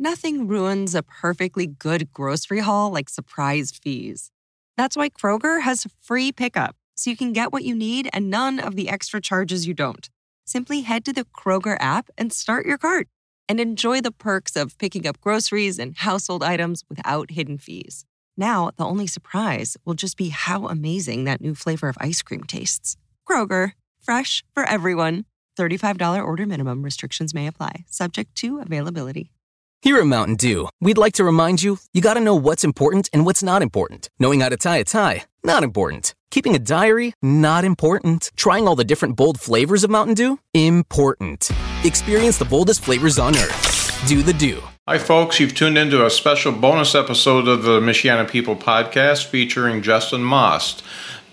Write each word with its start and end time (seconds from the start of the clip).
Nothing 0.00 0.46
ruins 0.46 0.94
a 0.94 1.02
perfectly 1.02 1.66
good 1.66 2.12
grocery 2.12 2.60
haul 2.60 2.92
like 2.92 3.08
surprise 3.08 3.72
fees. 3.72 4.30
That's 4.76 4.96
why 4.96 5.08
Kroger 5.08 5.62
has 5.62 5.88
free 6.00 6.30
pickup, 6.30 6.76
so 6.94 7.10
you 7.10 7.16
can 7.16 7.32
get 7.32 7.52
what 7.52 7.64
you 7.64 7.74
need 7.74 8.08
and 8.12 8.30
none 8.30 8.60
of 8.60 8.76
the 8.76 8.88
extra 8.88 9.20
charges 9.20 9.66
you 9.66 9.74
don't. 9.74 10.08
Simply 10.44 10.82
head 10.82 11.04
to 11.04 11.12
the 11.12 11.24
Kroger 11.24 11.76
app 11.80 12.10
and 12.16 12.32
start 12.32 12.64
your 12.64 12.78
cart 12.78 13.08
and 13.48 13.58
enjoy 13.58 14.00
the 14.00 14.12
perks 14.12 14.54
of 14.54 14.78
picking 14.78 15.04
up 15.04 15.20
groceries 15.20 15.80
and 15.80 15.96
household 15.96 16.44
items 16.44 16.84
without 16.88 17.32
hidden 17.32 17.58
fees. 17.58 18.04
Now, 18.36 18.70
the 18.76 18.84
only 18.84 19.08
surprise 19.08 19.76
will 19.84 19.94
just 19.94 20.16
be 20.16 20.28
how 20.28 20.68
amazing 20.68 21.24
that 21.24 21.40
new 21.40 21.56
flavor 21.56 21.88
of 21.88 21.98
ice 22.00 22.22
cream 22.22 22.44
tastes. 22.44 22.96
Kroger, 23.28 23.72
fresh 24.00 24.44
for 24.54 24.62
everyone. 24.62 25.24
$35 25.58 26.24
order 26.24 26.46
minimum 26.46 26.84
restrictions 26.84 27.34
may 27.34 27.48
apply, 27.48 27.84
subject 27.88 28.36
to 28.36 28.60
availability. 28.60 29.32
Here 29.80 29.98
at 29.98 30.06
Mountain 30.06 30.34
Dew, 30.34 30.68
we'd 30.80 30.98
like 30.98 31.12
to 31.14 31.24
remind 31.24 31.62
you 31.62 31.78
you 31.92 32.02
gotta 32.02 32.20
know 32.20 32.34
what's 32.34 32.64
important 32.64 33.08
and 33.12 33.24
what's 33.24 33.44
not 33.44 33.62
important. 33.62 34.10
Knowing 34.18 34.40
how 34.40 34.48
to 34.48 34.56
tie 34.56 34.78
a 34.78 34.84
tie, 34.84 35.22
not 35.44 35.62
important. 35.62 36.16
Keeping 36.32 36.56
a 36.56 36.58
diary, 36.58 37.12
not 37.22 37.64
important. 37.64 38.32
Trying 38.34 38.66
all 38.66 38.74
the 38.74 38.84
different 38.84 39.14
bold 39.14 39.38
flavors 39.38 39.84
of 39.84 39.90
Mountain 39.90 40.14
Dew, 40.14 40.40
important. 40.52 41.48
Experience 41.84 42.38
the 42.38 42.44
boldest 42.44 42.82
flavors 42.82 43.20
on 43.20 43.36
earth. 43.36 44.04
Do 44.08 44.20
the 44.20 44.32
Dew. 44.32 44.60
Hi, 44.88 44.98
folks. 44.98 45.38
You've 45.38 45.54
tuned 45.54 45.78
into 45.78 46.04
a 46.04 46.10
special 46.10 46.50
bonus 46.50 46.96
episode 46.96 47.46
of 47.46 47.62
the 47.62 47.78
Michiana 47.78 48.28
People 48.28 48.56
podcast 48.56 49.26
featuring 49.26 49.82
Justin 49.82 50.24
Maust. 50.24 50.82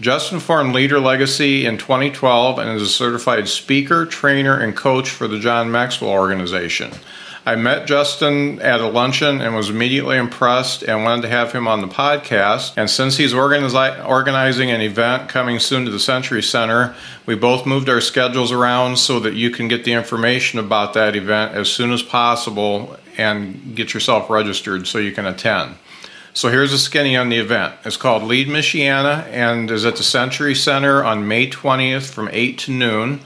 Justin 0.02 0.40
formed 0.40 0.76
Leader 0.76 1.00
Legacy 1.00 1.66
in 1.66 1.80
2012 1.80 2.60
and 2.60 2.70
is 2.70 2.84
a 2.84 2.88
certified 2.88 3.48
speaker, 3.48 4.06
trainer, 4.06 4.56
and 4.60 4.76
coach 4.76 5.10
for 5.10 5.28
the 5.28 5.40
John 5.40 5.72
Maxwell 5.72 6.12
organization. 6.12 6.92
I 7.48 7.56
met 7.56 7.86
Justin 7.86 8.60
at 8.60 8.82
a 8.82 8.88
luncheon 8.88 9.40
and 9.40 9.56
was 9.56 9.70
immediately 9.70 10.18
impressed 10.18 10.82
and 10.82 11.04
wanted 11.04 11.22
to 11.22 11.28
have 11.30 11.52
him 11.52 11.68
on 11.68 11.82
the 11.82 11.88
podcast. 11.88 12.74
And 12.76 12.90
since 12.90 13.18
he's 13.18 13.34
organizi- 13.34 14.04
organizing 14.04 14.72
an 14.72 14.82
event 14.82 15.30
coming 15.30 15.60
soon 15.60 15.86
to 15.86 15.92
the 15.92 16.00
Century 16.00 16.42
Center, 16.42 16.96
we 17.28 17.36
both 17.36 17.68
moved 17.68 17.88
our 17.88 18.02
schedules 18.02 18.52
around 18.52 18.98
so 18.98 19.20
that 19.20 19.36
you 19.36 19.52
can 19.52 19.68
get 19.68 19.84
the 19.84 19.94
information 19.94 20.58
about 20.58 20.96
that 20.96 21.16
event 21.16 21.54
as 21.54 21.72
soon 21.72 21.92
as 21.92 22.02
possible 22.02 22.98
and 23.16 23.76
get 23.76 23.94
yourself 23.94 24.28
registered 24.28 24.88
so 24.88 24.98
you 24.98 25.12
can 25.12 25.28
attend. 25.28 25.76
So 26.34 26.50
here's 26.50 26.74
a 26.74 26.80
skinny 26.80 27.16
on 27.16 27.30
the 27.30 27.38
event. 27.38 27.76
It's 27.86 27.96
called 27.96 28.24
Lead 28.24 28.48
Michiana 28.48 29.24
and 29.28 29.70
is 29.70 29.86
at 29.86 29.98
the 29.98 30.04
Century 30.04 30.56
Center 30.56 31.04
on 31.04 31.28
May 31.28 31.48
20th 31.50 32.12
from 32.12 32.28
8 32.32 32.58
to 32.58 32.72
noon. 32.72 33.22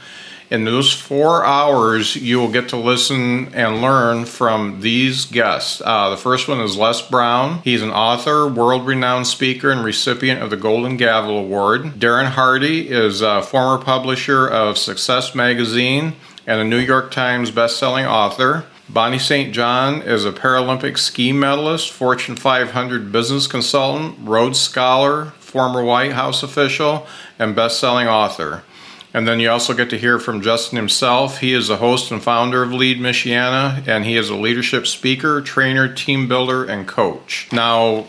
In 0.49 0.65
those 0.65 0.91
four 0.91 1.45
hours, 1.45 2.15
you 2.15 2.39
will 2.39 2.51
get 2.51 2.69
to 2.69 2.77
listen 2.77 3.53
and 3.53 3.83
learn 3.83 4.25
from 4.25 4.81
these 4.81 5.25
guests. 5.25 5.79
Uh, 5.85 6.09
the 6.09 6.17
first 6.17 6.47
one 6.47 6.59
is 6.59 6.75
Les 6.75 7.07
Brown. 7.07 7.61
He's 7.63 7.83
an 7.83 7.91
author, 7.91 8.47
world 8.47 8.87
renowned 8.87 9.27
speaker, 9.27 9.69
and 9.69 9.83
recipient 9.83 10.41
of 10.41 10.49
the 10.49 10.57
Golden 10.57 10.97
Gavel 10.97 11.37
Award. 11.37 11.99
Darren 11.99 12.29
Hardy 12.31 12.89
is 12.89 13.21
a 13.21 13.43
former 13.43 13.83
publisher 13.83 14.47
of 14.47 14.79
Success 14.79 15.35
Magazine 15.35 16.15
and 16.47 16.59
a 16.59 16.65
New 16.65 16.79
York 16.79 17.11
Times 17.11 17.51
bestselling 17.51 18.09
author. 18.09 18.65
Bonnie 18.89 19.19
St. 19.19 19.53
John 19.53 20.01
is 20.01 20.25
a 20.25 20.31
Paralympic 20.31 20.97
ski 20.97 21.31
medalist, 21.31 21.91
Fortune 21.91 22.35
500 22.35 23.11
business 23.11 23.45
consultant, 23.45 24.17
Rhodes 24.21 24.59
Scholar, 24.59 25.25
former 25.37 25.83
White 25.83 26.13
House 26.13 26.41
official, 26.41 27.05
and 27.37 27.55
best-selling 27.55 28.07
author. 28.07 28.63
And 29.13 29.27
then 29.27 29.39
you 29.39 29.49
also 29.49 29.73
get 29.73 29.89
to 29.89 29.97
hear 29.97 30.19
from 30.19 30.41
Justin 30.41 30.75
himself. 30.75 31.39
He 31.39 31.53
is 31.53 31.67
the 31.67 31.77
host 31.77 32.11
and 32.11 32.21
founder 32.21 32.61
of 32.61 32.71
Lead 32.71 32.99
Michiana, 32.99 33.87
and 33.87 34.05
he 34.05 34.17
is 34.17 34.29
a 34.29 34.35
leadership 34.35 34.85
speaker, 34.85 35.41
trainer, 35.41 35.91
team 35.91 36.27
builder, 36.27 36.63
and 36.63 36.87
coach. 36.87 37.47
Now, 37.51 38.05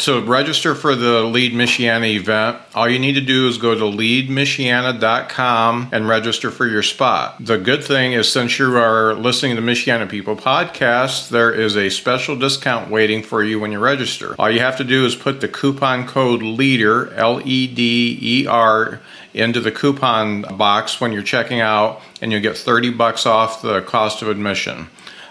to 0.00 0.20
register 0.22 0.74
for 0.74 0.94
the 0.94 1.22
Lead 1.22 1.52
Michiana 1.52 2.08
event, 2.08 2.58
all 2.74 2.88
you 2.88 2.98
need 2.98 3.12
to 3.12 3.20
do 3.20 3.46
is 3.48 3.58
go 3.58 3.74
to 3.74 3.84
leadmichiana.com 3.84 5.90
and 5.92 6.08
register 6.08 6.50
for 6.50 6.66
your 6.66 6.82
spot. 6.82 7.44
The 7.44 7.58
good 7.58 7.84
thing 7.84 8.14
is, 8.14 8.32
since 8.32 8.58
you 8.58 8.74
are 8.76 9.12
listening 9.14 9.56
to 9.56 9.62
the 9.62 9.70
Michiana 9.70 10.08
People 10.08 10.36
podcast, 10.36 11.28
there 11.28 11.52
is 11.52 11.76
a 11.76 11.90
special 11.90 12.34
discount 12.36 12.90
waiting 12.90 13.22
for 13.22 13.44
you 13.44 13.60
when 13.60 13.72
you 13.72 13.78
register. 13.78 14.34
All 14.38 14.50
you 14.50 14.60
have 14.60 14.78
to 14.78 14.84
do 14.84 15.04
is 15.04 15.14
put 15.14 15.42
the 15.42 15.48
coupon 15.48 16.06
code 16.06 16.40
LEADER, 16.42 17.12
L 17.14 17.46
E 17.46 17.66
D 17.66 18.18
E 18.20 18.46
R, 18.46 19.00
into 19.34 19.60
the 19.60 19.70
coupon 19.70 20.42
box 20.56 20.98
when 21.00 21.12
you're 21.12 21.22
checking 21.22 21.60
out, 21.60 22.00
and 22.22 22.32
you'll 22.32 22.40
get 22.40 22.56
30 22.56 22.88
bucks 22.90 23.26
off 23.26 23.60
the 23.60 23.82
cost 23.82 24.22
of 24.22 24.28
admission. 24.28 24.88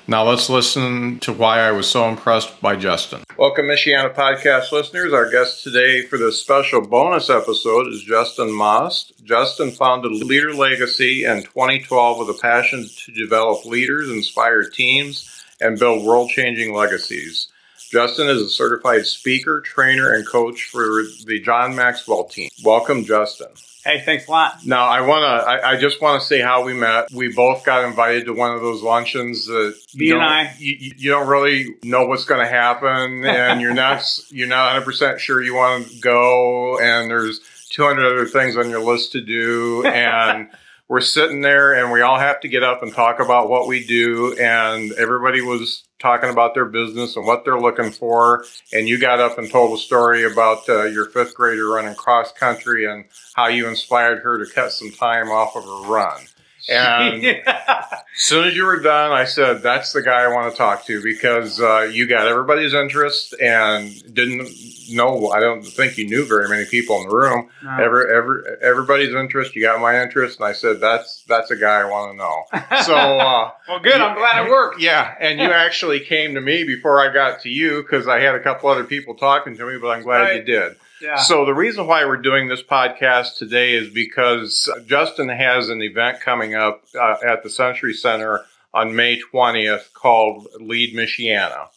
Now 0.09 0.23
let's 0.23 0.49
listen 0.49 1.19
to 1.19 1.31
why 1.31 1.59
I 1.59 1.71
was 1.71 1.87
so 1.87 2.09
impressed 2.09 2.59
by 2.63 2.75
Justin. 2.75 3.21
Welcome, 3.37 3.67
Michiana 3.67 4.11
podcast 4.11 4.71
listeners. 4.71 5.13
Our 5.13 5.29
guest 5.29 5.63
today 5.63 6.01
for 6.01 6.17
this 6.17 6.41
special 6.41 6.81
bonus 6.81 7.29
episode 7.29 7.85
is 7.89 8.01
Justin 8.01 8.51
Maust. 8.51 9.13
Justin 9.23 9.69
founded 9.69 10.11
Leader 10.11 10.55
Legacy 10.55 11.25
in 11.25 11.43
2012 11.43 12.17
with 12.17 12.35
a 12.35 12.39
passion 12.41 12.87
to 13.05 13.11
develop 13.11 13.65
leaders, 13.65 14.09
inspire 14.09 14.67
teams, 14.67 15.43
and 15.61 15.77
build 15.77 16.03
world 16.03 16.31
changing 16.31 16.73
legacies. 16.73 17.47
Justin 17.89 18.27
is 18.27 18.41
a 18.41 18.49
certified 18.49 19.05
speaker, 19.05 19.61
trainer, 19.61 20.13
and 20.13 20.27
coach 20.27 20.65
for 20.65 21.03
the 21.25 21.41
John 21.43 21.75
Maxwell 21.75 22.25
team. 22.25 22.49
Welcome, 22.63 23.03
Justin. 23.03 23.47
Hey, 23.83 24.01
thanks 24.01 24.27
a 24.27 24.31
lot. 24.31 24.65
Now, 24.65 24.85
I 24.85 25.01
want 25.01 25.23
to. 25.23 25.49
I, 25.49 25.71
I, 25.71 25.77
just 25.77 26.01
want 26.01 26.21
to 26.21 26.27
say 26.27 26.41
how 26.41 26.63
we 26.63 26.73
met. 26.73 27.11
We 27.11 27.33
both 27.33 27.63
got 27.65 27.85
invited 27.85 28.25
to 28.25 28.33
one 28.33 28.53
of 28.53 28.61
those 28.61 28.83
luncheons 28.83 29.47
that 29.47 29.75
you 29.93 30.15
and 30.15 30.23
I. 30.23 30.53
You, 30.59 30.93
you, 30.97 31.09
don't 31.09 31.27
really 31.27 31.77
know 31.81 32.05
what's 32.05 32.25
going 32.25 32.45
to 32.45 32.51
happen, 32.51 33.25
and 33.25 33.61
you're 33.61 33.73
not 33.73 34.03
you're 34.29 34.49
not 34.49 34.65
100 34.65 34.85
percent 34.85 35.21
sure 35.21 35.41
you 35.41 35.55
want 35.55 35.87
to 35.87 35.99
go, 36.01 36.77
and 36.79 37.09
there's 37.09 37.39
200 37.69 38.05
other 38.05 38.25
things 38.25 38.57
on 38.57 38.69
your 38.69 38.83
list 38.83 39.13
to 39.13 39.21
do, 39.21 39.85
and 39.85 40.49
we're 40.89 41.01
sitting 41.01 41.41
there, 41.41 41.73
and 41.73 41.91
we 41.91 42.01
all 42.01 42.17
have 42.17 42.41
to 42.41 42.47
get 42.47 42.63
up 42.63 42.81
and 42.81 42.91
talk 42.91 43.19
about 43.19 43.47
what 43.47 43.67
we 43.67 43.85
do, 43.85 44.35
and 44.39 44.91
everybody 44.93 45.39
was 45.39 45.83
talking 45.99 46.31
about 46.31 46.55
their 46.55 46.65
business 46.65 47.15
and 47.15 47.27
what 47.27 47.45
they're 47.45 47.59
looking 47.59 47.91
for. 47.91 48.43
And 48.73 48.89
you 48.89 48.99
got 48.99 49.19
up 49.19 49.37
and 49.37 49.49
told 49.51 49.77
a 49.77 49.81
story 49.81 50.23
about 50.23 50.67
uh, 50.67 50.85
your 50.85 51.05
fifth 51.05 51.35
grader 51.35 51.69
running 51.69 51.93
cross 51.93 52.31
country 52.31 52.91
and 52.91 53.05
how 53.35 53.47
you 53.47 53.69
inspired 53.69 54.23
her 54.23 54.43
to 54.43 54.51
cut 54.51 54.71
some 54.71 54.89
time 54.91 55.29
off 55.29 55.55
of 55.55 55.63
her 55.63 55.87
run. 55.87 56.21
And 56.67 57.23
as 57.47 58.03
soon 58.15 58.47
as 58.47 58.55
you 58.55 58.65
were 58.65 58.79
done, 58.79 59.11
I 59.11 59.25
said, 59.25 59.61
"That's 59.61 59.93
the 59.93 60.01
guy 60.01 60.23
I 60.23 60.27
want 60.27 60.51
to 60.51 60.57
talk 60.57 60.85
to 60.85 61.01
because 61.01 61.61
uh, 61.61 61.89
you 61.91 62.07
got 62.07 62.27
everybody's 62.27 62.73
interest 62.73 63.33
and 63.39 63.91
didn't 64.13 64.49
know. 64.91 65.29
I 65.29 65.39
don't 65.39 65.61
think 65.61 65.97
you 65.97 66.07
knew 66.07 66.25
very 66.25 66.49
many 66.49 66.65
people 66.65 66.97
in 67.01 67.07
the 67.07 67.15
room. 67.15 67.49
No. 67.63 67.77
Every, 67.77 68.13
every 68.13 68.41
everybody's 68.61 69.13
interest. 69.13 69.55
You 69.55 69.61
got 69.61 69.79
my 69.79 70.01
interest, 70.01 70.39
and 70.39 70.47
I 70.47 70.53
said, 70.53 70.81
"That's 70.81 71.23
that's 71.27 71.51
a 71.51 71.55
guy 71.55 71.81
I 71.81 71.85
want 71.85 72.13
to 72.13 72.17
know." 72.17 72.43
So, 72.79 72.95
uh, 72.95 73.51
well, 73.67 73.79
good. 73.79 73.95
You, 73.95 74.03
I'm 74.03 74.15
glad 74.15 74.45
it 74.45 74.49
worked. 74.49 74.79
Yeah, 74.79 75.13
and 75.19 75.39
you 75.39 75.45
actually 75.45 75.99
came 75.99 76.33
to 76.35 76.41
me 76.41 76.63
before 76.63 77.01
I 77.01 77.13
got 77.13 77.41
to 77.41 77.49
you 77.49 77.81
because 77.83 78.07
I 78.07 78.19
had 78.19 78.35
a 78.35 78.39
couple 78.39 78.69
other 78.69 78.83
people 78.83 79.15
talking 79.15 79.57
to 79.57 79.65
me, 79.65 79.77
but 79.79 79.89
I'm 79.89 80.03
glad 80.03 80.21
right. 80.21 80.35
you 80.37 80.43
did. 80.43 80.75
Yeah. 81.01 81.17
So 81.17 81.45
the 81.45 81.53
reason 81.53 81.87
why 81.87 82.05
we're 82.05 82.17
doing 82.17 82.47
this 82.47 82.61
podcast 82.61 83.37
today 83.37 83.73
is 83.73 83.89
because 83.89 84.69
Justin 84.85 85.29
has 85.29 85.69
an 85.69 85.81
event 85.81 86.19
coming 86.19 86.55
up 86.55 86.83
uh, 86.99 87.15
at 87.25 87.43
the 87.43 87.49
Century 87.49 87.93
Center 87.93 88.41
on 88.73 88.95
May 88.95 89.19
20th 89.33 89.93
called 89.93 90.47
Lead 90.59 90.95
Michiana. 90.95 91.67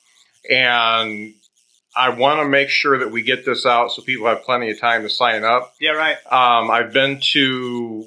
And 0.50 1.34
I 1.94 2.09
want 2.10 2.41
to 2.41 2.49
make 2.49 2.69
sure 2.69 2.99
that 2.99 3.10
we 3.10 3.22
get 3.22 3.44
this 3.44 3.66
out 3.66 3.93
so 3.93 4.03
people 4.03 4.27
have 4.27 4.43
plenty 4.43 4.71
of 4.71 4.81
time 4.81 5.03
to 5.03 5.10
sign 5.10 5.44
up. 5.44 5.75
Yeah, 5.81 5.93
right. 5.93 6.16
Um, 6.31 6.71
I've 6.71 6.93
been 6.93 7.21
to 7.33 8.06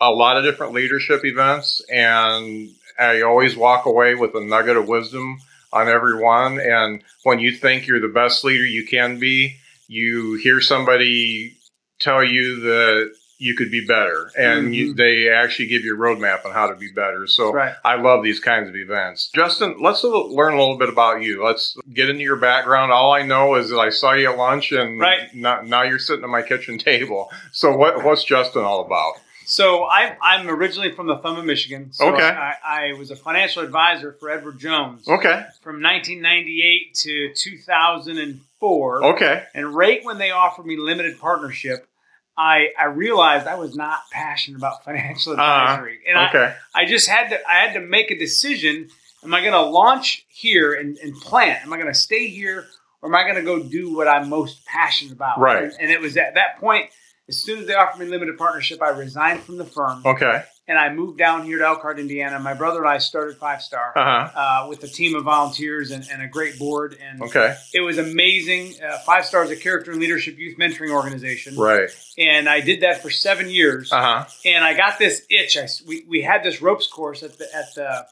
a 0.00 0.10
lot 0.10 0.36
of 0.36 0.44
different 0.44 0.72
leadership 0.72 1.24
events, 1.24 1.82
and 1.90 2.70
I 2.98 3.22
always 3.22 3.56
walk 3.56 3.86
away 3.86 4.14
with 4.14 4.34
a 4.34 4.40
nugget 4.40 4.76
of 4.76 4.88
wisdom 4.88 5.38
on 5.72 5.88
every 5.88 6.22
one. 6.22 6.58
And 6.58 7.02
when 7.24 7.38
you 7.38 7.52
think 7.52 7.86
you're 7.86 8.00
the 8.00 8.08
best 8.08 8.44
leader 8.44 8.64
you 8.64 8.86
can 8.86 9.18
be, 9.18 9.56
you 9.88 10.34
hear 10.34 10.60
somebody 10.60 11.56
tell 11.98 12.22
you 12.22 12.60
that 12.60 13.12
you 13.38 13.54
could 13.54 13.70
be 13.70 13.86
better 13.86 14.30
and 14.36 14.64
mm-hmm. 14.64 14.72
you, 14.72 14.94
they 14.94 15.28
actually 15.28 15.66
give 15.66 15.82
you 15.82 15.94
a 15.94 15.98
roadmap 15.98 16.46
on 16.46 16.52
how 16.52 16.66
to 16.66 16.74
be 16.74 16.90
better 16.90 17.26
so 17.26 17.52
right. 17.52 17.74
i 17.84 17.94
love 17.94 18.22
these 18.22 18.40
kinds 18.40 18.68
of 18.68 18.74
events 18.74 19.30
justin 19.34 19.76
let's 19.80 20.02
learn 20.04 20.54
a 20.54 20.58
little 20.58 20.78
bit 20.78 20.88
about 20.88 21.22
you 21.22 21.44
let's 21.44 21.76
get 21.92 22.08
into 22.08 22.22
your 22.22 22.36
background 22.36 22.90
all 22.90 23.12
i 23.12 23.22
know 23.22 23.54
is 23.54 23.68
that 23.68 23.78
i 23.78 23.90
saw 23.90 24.12
you 24.12 24.30
at 24.30 24.38
lunch 24.38 24.72
and 24.72 24.98
right. 25.00 25.34
now, 25.34 25.60
now 25.60 25.82
you're 25.82 25.98
sitting 25.98 26.24
at 26.24 26.30
my 26.30 26.42
kitchen 26.42 26.78
table 26.78 27.30
so 27.52 27.76
what, 27.76 28.02
what's 28.04 28.24
justin 28.24 28.62
all 28.62 28.84
about 28.84 29.14
so 29.46 29.84
I, 29.84 30.16
I'm 30.20 30.48
originally 30.48 30.90
from 30.90 31.06
the 31.06 31.18
Thumb 31.18 31.38
of 31.38 31.44
Michigan. 31.44 31.92
So 31.92 32.12
okay. 32.12 32.28
I, 32.28 32.54
I, 32.64 32.92
was 32.98 33.12
a 33.12 33.16
financial 33.16 33.62
advisor 33.62 34.12
for 34.12 34.28
Edward 34.28 34.58
Jones. 34.58 35.06
Okay. 35.06 35.44
From 35.62 35.80
1998 35.80 36.94
to 36.94 37.32
2004. 37.32 39.04
Okay. 39.04 39.44
And 39.54 39.72
right 39.72 40.04
when 40.04 40.18
they 40.18 40.32
offered 40.32 40.66
me 40.66 40.76
limited 40.76 41.20
partnership, 41.20 41.88
I, 42.36 42.70
I 42.78 42.86
realized 42.86 43.46
I 43.46 43.54
was 43.54 43.76
not 43.76 44.00
passionate 44.10 44.58
about 44.58 44.84
financial 44.84 45.34
uh-huh. 45.34 45.42
advisory, 45.42 46.00
uh, 46.06 46.10
and 46.10 46.28
okay. 46.28 46.54
I, 46.74 46.82
I 46.82 46.84
just 46.84 47.08
had 47.08 47.28
to 47.28 47.38
I 47.48 47.60
had 47.60 47.72
to 47.74 47.80
make 47.80 48.10
a 48.10 48.18
decision. 48.18 48.90
Am 49.24 49.32
I 49.32 49.40
going 49.40 49.52
to 49.54 49.62
launch 49.62 50.26
here 50.28 50.74
and, 50.74 50.98
and 50.98 51.14
plant? 51.14 51.64
Am 51.64 51.72
I 51.72 51.76
going 51.76 51.88
to 51.88 51.98
stay 51.98 52.28
here 52.28 52.66
or 53.00 53.08
am 53.08 53.14
I 53.14 53.22
going 53.22 53.36
to 53.36 53.42
go 53.42 53.62
do 53.62 53.94
what 53.94 54.08
I'm 54.08 54.28
most 54.28 54.64
passionate 54.66 55.12
about? 55.12 55.38
Right. 55.38 55.64
And, 55.64 55.72
and 55.80 55.90
it 55.90 56.00
was 56.00 56.16
at 56.16 56.34
that 56.34 56.58
point, 56.58 56.90
as 57.28 57.42
soon 57.42 57.58
as 57.60 57.66
they 57.66 57.74
offered 57.74 57.98
me 58.00 58.06
limited 58.06 58.38
partnership, 58.38 58.80
I 58.82 58.90
resigned 58.90 59.40
from 59.42 59.56
the 59.56 59.64
firm 59.64 60.02
Okay. 60.04 60.42
and 60.68 60.78
I 60.78 60.92
moved 60.92 61.18
down 61.18 61.44
here 61.44 61.58
to 61.58 61.64
Elkhart, 61.64 61.98
Indiana. 61.98 62.38
My 62.38 62.54
brother 62.54 62.78
and 62.80 62.88
I 62.88 62.98
started 62.98 63.36
Five 63.36 63.62
Star 63.62 63.92
Uh 63.96 64.04
huh. 64.28 64.38
uh, 64.64 64.68
with 64.68 64.82
a 64.84 64.88
team 64.88 65.16
of 65.16 65.24
volunteers 65.24 65.90
and, 65.90 66.04
and 66.12 66.22
a 66.22 66.28
great 66.28 66.56
board. 66.58 66.96
And 67.02 67.22
Okay. 67.22 67.56
it 67.74 67.80
was 67.80 67.98
amazing. 67.98 68.74
Uh, 68.82 68.98
Five 68.98 69.24
Star 69.26 69.42
is 69.44 69.50
a 69.50 69.56
character 69.56 69.90
and 69.90 70.00
leadership 70.00 70.38
youth 70.38 70.56
mentoring 70.56 70.90
organization. 70.90 71.56
Right. 71.56 71.90
And 72.16 72.48
I 72.48 72.60
did 72.60 72.82
that 72.82 73.02
for 73.02 73.10
seven 73.10 73.48
years. 73.50 73.90
Uh 73.92 74.02
huh. 74.02 74.24
And 74.44 74.64
I 74.64 74.74
got 74.76 74.98
this 74.98 75.26
itch. 75.28 75.56
I, 75.56 75.66
we, 75.86 76.04
we 76.08 76.22
had 76.22 76.44
this 76.44 76.62
ropes 76.62 76.86
course 76.86 77.22
at 77.24 77.38
the, 77.38 77.46
at 77.54 77.74
the, 77.74 78.06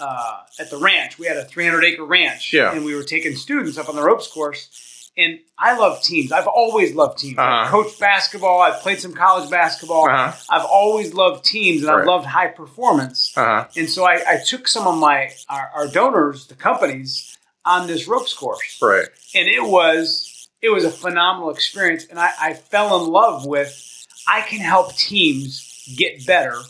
uh, 0.00 0.36
at 0.58 0.70
the 0.70 0.78
ranch. 0.78 1.18
We 1.18 1.26
had 1.26 1.36
a 1.36 1.44
300 1.44 1.84
acre 1.84 2.04
ranch. 2.04 2.52
Yeah. 2.54 2.72
And 2.72 2.84
we 2.86 2.94
were 2.94 3.02
taking 3.02 3.34
students 3.34 3.76
up 3.78 3.88
on 3.90 3.96
the 3.96 4.02
ropes 4.02 4.26
course. 4.32 4.95
And 5.18 5.38
I 5.58 5.78
love 5.78 6.02
teams. 6.02 6.30
I've 6.30 6.46
always 6.46 6.94
loved 6.94 7.18
teams. 7.18 7.38
I've 7.38 7.48
Uh-huh. 7.66 7.70
coached 7.70 7.98
basketball. 7.98 8.60
I've 8.60 8.80
played 8.80 9.00
some 9.00 9.14
college 9.14 9.48
basketball. 9.50 10.08
Uh 10.10 10.30
huh. 10.30 10.32
I've 10.50 10.66
always 10.66 11.14
loved 11.14 11.44
teams 11.44 11.82
and 11.82 11.90
Right. 11.90 12.00
I've 12.00 12.06
loved 12.06 12.26
high 12.26 12.48
performance. 12.48 13.32
Uh 13.36 13.44
huh. 13.44 13.64
And 13.76 13.88
so 13.88 14.04
I, 14.04 14.22
I 14.28 14.36
took 14.44 14.68
some 14.68 14.86
of 14.86 14.98
my 14.98 15.30
our, 15.48 15.70
our 15.74 15.88
donors, 15.88 16.46
the 16.48 16.54
companies, 16.54 17.36
on 17.64 17.86
this 17.86 18.06
ropes 18.06 18.34
course, 18.34 18.78
Right. 18.82 19.08
and 19.34 19.48
it 19.48 19.62
was 19.62 20.48
it 20.62 20.68
was 20.70 20.84
a 20.84 20.90
phenomenal 20.90 21.50
experience. 21.50 22.04
And 22.10 22.18
I, 22.18 22.30
I 22.40 22.52
fell 22.54 23.02
in 23.02 23.10
love 23.10 23.46
with 23.46 23.72
I 24.28 24.42
can 24.42 24.58
help 24.60 24.94
teams 24.96 25.94
get 25.96 26.26
better 26.26 26.60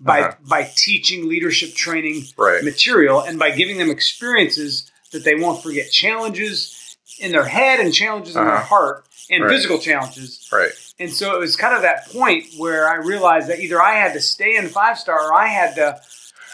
by 0.00 0.22
Uh-huh. 0.22 0.36
by 0.48 0.70
teaching 0.74 1.28
leadership 1.28 1.74
training 1.74 2.24
Right. 2.36 2.64
material 2.64 3.20
and 3.20 3.38
by 3.38 3.50
giving 3.52 3.78
them 3.78 3.90
experiences 3.90 4.90
that 5.12 5.22
they 5.24 5.36
won't 5.36 5.62
forget, 5.62 5.90
challenges 5.92 6.81
in 7.18 7.32
their 7.32 7.44
head 7.44 7.80
and 7.80 7.92
challenges 7.94 8.36
in 8.36 8.44
their 8.44 8.54
Uh-huh. 8.54 8.64
heart 8.64 9.04
and 9.30 9.44
Right. 9.44 9.52
physical 9.52 9.78
challenges. 9.78 10.46
Right. 10.52 10.70
And 10.98 11.10
so 11.12 11.34
it 11.34 11.38
was 11.38 11.56
kind 11.56 11.74
of 11.74 11.82
that 11.82 12.08
point 12.10 12.46
where 12.56 12.88
I 12.88 12.96
realized 12.96 13.48
that 13.48 13.60
either 13.60 13.80
I 13.82 13.94
had 13.94 14.12
to 14.14 14.20
stay 14.20 14.56
in 14.56 14.68
five 14.68 14.98
star 14.98 15.20
or 15.28 15.34
I 15.34 15.46
had 15.48 15.74
to 15.76 16.00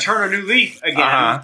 turn 0.01 0.33
a 0.33 0.37
new 0.37 0.43
leaf 0.47 0.81
again. 0.83 1.01
Uh-huh. 1.01 1.43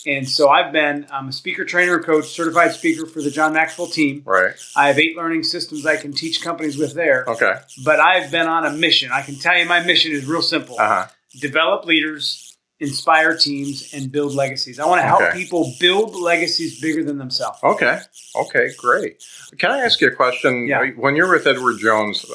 And 0.06 0.28
so 0.28 0.48
I've 0.50 0.72
been 0.72 1.06
I'm 1.10 1.28
a 1.28 1.32
speaker, 1.32 1.64
trainer, 1.64 1.98
coach, 1.98 2.26
certified 2.26 2.72
speaker 2.72 3.06
for 3.06 3.22
the 3.22 3.30
John 3.30 3.52
Maxwell 3.54 3.86
team. 3.88 4.22
right. 4.26 4.52
I 4.76 4.88
have 4.88 4.98
eight 4.98 5.16
learning 5.16 5.44
systems 5.44 5.86
I 5.86 5.96
can 5.96 6.12
teach 6.12 6.42
companies 6.42 6.76
with 6.76 6.94
there. 6.94 7.24
Okay. 7.28 7.54
But 7.84 8.00
I've 8.00 8.30
been 8.30 8.46
on 8.46 8.66
a 8.66 8.70
mission. 8.72 9.10
I 9.12 9.22
can 9.22 9.36
tell 9.36 9.56
you 9.58 9.66
my 9.66 9.80
mission 9.84 10.12
is 10.12 10.26
real 10.26 10.42
simple 10.42 10.76
Uh 10.78 10.88
huh. 10.88 11.06
develop 11.40 11.86
leaders, 11.86 12.56
inspire 12.80 13.34
teams, 13.36 13.94
and 13.94 14.12
build 14.12 14.34
legacies. 14.34 14.78
I 14.78 14.86
want 14.86 15.00
to 15.00 15.06
help 15.06 15.22
Okay. 15.22 15.32
people 15.38 15.72
build 15.80 16.14
legacies 16.16 16.80
bigger 16.82 17.02
than 17.02 17.16
themselves. 17.16 17.58
Okay. 17.62 17.98
Okay. 18.36 18.70
Great. 18.76 19.24
Can 19.58 19.70
I 19.70 19.78
ask 19.80 20.00
you 20.02 20.08
a 20.08 20.14
question? 20.14 20.66
Yeah. 20.66 20.90
When 20.96 21.16
you're 21.16 21.30
with 21.30 21.46
Edward 21.46 21.78
Jones, 21.78 22.26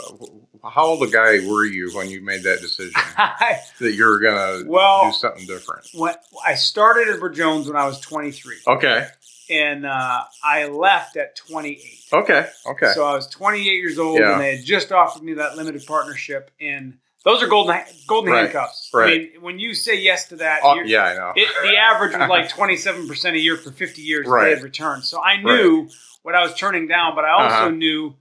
how 0.64 0.86
old 0.86 1.04
a 1.04 1.08
guy 1.08 1.46
were 1.48 1.66
you 1.66 1.92
when 1.96 2.10
you 2.10 2.22
made 2.22 2.44
that 2.44 2.60
decision 2.62 2.94
that 3.18 3.94
you 3.94 4.06
were 4.06 4.20
going 4.20 4.64
to 4.64 4.70
Well- 4.70 5.06
do 5.06 5.12
something 5.14 5.46
different? 5.46 5.88
when 5.94 6.16
I 6.46 6.56
started 6.56 7.08
at 7.08 7.16
Edward 7.16 7.36
Jones 7.36 7.68
when 7.68 7.76
I 7.78 7.86
was 7.86 8.00
23, 8.00 8.56
Okay. 8.68 9.08
and 9.50 9.86
uh, 9.86 10.24
I 10.44 10.68
left 10.68 11.16
at 11.18 11.36
28. 11.36 11.80
Okay. 12.14 12.48
Okay. 12.68 12.92
So 12.94 13.06
I 13.06 13.14
was 13.16 13.28
28 13.28 13.64
years 13.64 13.98
old, 14.00 14.20
Yeah. 14.20 14.34
and 14.34 14.42
they 14.42 14.58
had 14.58 14.66
just 14.66 14.92
offered 14.92 15.24
me 15.24 15.34
that 15.36 15.56
limited 15.58 15.86
partnership, 15.86 16.52
and 16.60 16.98
those 17.26 17.44
are 17.44 17.48
golden 17.48 17.82
golden 18.08 18.32
Right, 18.32 18.44
handcuffs. 18.44 18.90
right. 18.94 19.14
I 19.14 19.18
mean, 19.34 19.42
when 19.42 19.60
you 19.60 19.74
say 19.74 20.00
yes 20.00 20.28
to 20.30 20.38
that, 20.38 20.62
Oh, 20.64 20.76
you're- 20.76 20.90
yeah, 20.90 21.04
I 21.04 21.14
know. 21.16 21.34
it, 21.36 21.50
the 21.64 21.76
average 21.78 22.16
was 22.18 22.30
like 22.30 22.50
27% 22.52 23.34
a 23.34 23.38
year 23.40 23.58
for 23.58 23.72
50 23.72 24.02
years 24.02 24.26
Right. 24.28 24.46
they 24.46 24.50
had 24.56 24.64
returned. 24.64 25.04
So 25.04 25.22
I 25.22 25.42
knew 25.42 25.90
what 26.24 26.34
I 26.36 26.42
was 26.42 26.54
turning 26.56 26.88
down, 26.88 27.16
but 27.16 27.26
I 27.26 27.32
also 27.32 27.56
Uh-huh. 27.56 27.70
knew 27.70 28.16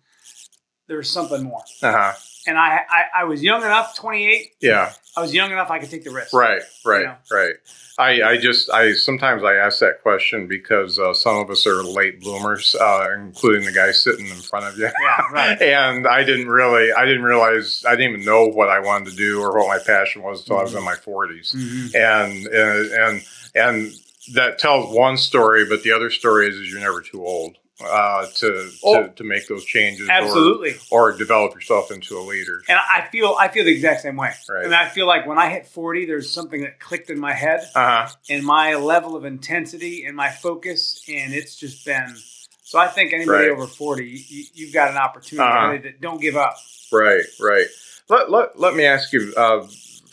there 0.88 0.96
was 0.96 1.10
something 1.10 1.44
more. 1.44 1.62
Uh 1.82 1.92
huh. 1.92 2.12
And 2.46 2.56
I, 2.56 2.80
I, 2.88 3.02
I 3.20 3.24
was 3.24 3.42
young 3.42 3.62
enough, 3.62 3.94
28, 3.96 4.52
Yeah. 4.60 4.92
I 5.16 5.20
was 5.20 5.34
young 5.34 5.50
enough 5.52 5.70
I 5.70 5.80
could 5.80 5.90
take 5.90 6.04
the 6.04 6.10
risk. 6.10 6.32
Right. 6.32 6.62
Right. 6.84 7.04
know? 7.04 7.16
Right. 7.30 7.54
I, 7.98 8.22
I 8.22 8.36
just 8.38 8.70
I 8.70 8.92
sometimes 8.92 9.42
I 9.42 9.56
ask 9.56 9.80
that 9.80 10.02
question 10.02 10.46
because 10.46 11.00
uh, 11.00 11.12
some 11.12 11.36
of 11.36 11.50
us 11.50 11.66
are 11.66 11.82
late 11.82 12.20
bloomers, 12.20 12.76
uh, 12.80 13.08
including 13.16 13.64
the 13.66 13.72
guy 13.72 13.90
sitting 13.90 14.26
in 14.28 14.36
front 14.36 14.66
of 14.66 14.78
you. 14.78 14.84
Yeah, 14.84 15.22
right. 15.32 15.60
and 15.62 16.06
I 16.06 16.22
didn't 16.22 16.48
really 16.48 16.92
I 16.92 17.04
didn't 17.04 17.24
realize 17.24 17.84
I 17.86 17.96
didn't 17.96 18.14
even 18.14 18.24
know 18.24 18.46
what 18.46 18.68
I 18.70 18.78
wanted 18.78 19.10
to 19.10 19.16
do 19.16 19.40
or 19.42 19.58
what 19.58 19.66
my 19.66 19.80
passion 19.84 20.22
was 20.22 20.40
until 20.40 20.58
I 20.58 20.62
was 20.62 20.74
in 20.74 20.84
my 20.84 20.94
40s. 20.94 21.56
Mhm. 21.56 21.94
And 21.96 22.46
and 22.46 22.92
and 22.92 23.22
and 23.56 23.92
that 24.34 24.58
tells 24.60 24.94
one 24.94 25.16
story, 25.16 25.66
but 25.68 25.82
the 25.82 25.90
other 25.90 26.10
story 26.10 26.48
is, 26.48 26.54
is 26.54 26.70
you're 26.70 26.80
never 26.80 27.00
too 27.00 27.26
old 27.26 27.56
uh, 27.84 28.26
to, 28.36 28.70
Oh. 28.82 29.02
to 29.06 29.08
to 29.14 29.24
make 29.24 29.46
those 29.48 29.64
changes. 29.64 30.08
Absolutely. 30.08 30.74
Or, 30.90 31.12
or 31.12 31.16
develop 31.18 31.54
yourself 31.54 31.90
into 31.90 32.18
a 32.18 32.20
leader. 32.22 32.62
And 32.68 32.78
I 32.78 33.06
feel 33.12 33.36
I 33.38 33.48
feel 33.48 33.64
the 33.64 33.72
exact 33.72 34.02
same 34.02 34.16
way. 34.16 34.32
Right. 34.48 34.64
And 34.64 34.74
I 34.74 34.88
feel 34.88 35.06
like 35.06 35.26
when 35.26 35.38
I 35.38 35.48
hit 35.50 35.66
40, 35.66 36.06
there's 36.06 36.30
something 36.32 36.62
that 36.62 36.80
clicked 36.80 37.10
in 37.10 37.18
my 37.20 37.32
head 37.32 37.60
Uh 37.74 38.06
huh. 38.06 38.08
and 38.28 38.44
my 38.44 38.74
level 38.74 39.14
of 39.16 39.24
intensity 39.24 40.04
and 40.04 40.16
my 40.16 40.30
focus, 40.30 41.02
and 41.08 41.32
it's 41.32 41.56
just 41.56 41.84
been. 41.86 42.16
So 42.62 42.78
I 42.78 42.88
think 42.88 43.12
anybody 43.14 43.44
Right. 43.48 43.50
over 43.50 43.66
40, 43.66 44.04
you, 44.28 44.44
you've 44.52 44.74
got 44.74 44.90
an 44.90 44.96
opportunity. 44.98 45.48
Uh-huh. 45.48 45.68
really 45.68 45.82
to- 45.84 45.92
Don't 45.98 46.20
give 46.20 46.36
up. 46.36 46.56
Right, 46.92 47.24
right. 47.40 47.66
Let, 48.10 48.30
let, 48.30 48.58
let 48.58 48.74
me 48.74 48.84
ask 48.84 49.12
you 49.12 49.32
uh, 49.36 49.66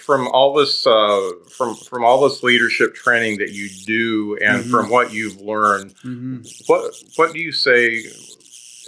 from 0.06 0.28
all 0.28 0.54
this 0.54 0.86
uh, 0.86 1.31
from 1.50 1.75
from 1.75 2.04
all 2.06 2.28
this 2.28 2.44
leadership 2.44 2.94
training 2.96 3.40
that 3.40 3.52
you 3.52 3.69
do, 3.86 4.38
and 4.44 4.63
Mhm. 4.66 4.72
from 4.72 4.90
what 4.90 5.12
you've 5.13 5.42
learned, 5.42 5.96
Mm-hmm. 6.04 6.42
what 6.68 6.94
what 7.16 7.34
do 7.34 7.40
you 7.40 7.52
say? 7.52 8.04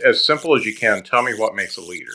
As 0.05 0.23
simple 0.23 0.55
as 0.55 0.63
you 0.63 0.75
can, 0.75 1.01
tell 1.03 1.23
me 1.23 1.33
what 1.33 1.55
makes 1.55 1.75
a 1.77 1.81
leader. 1.81 2.13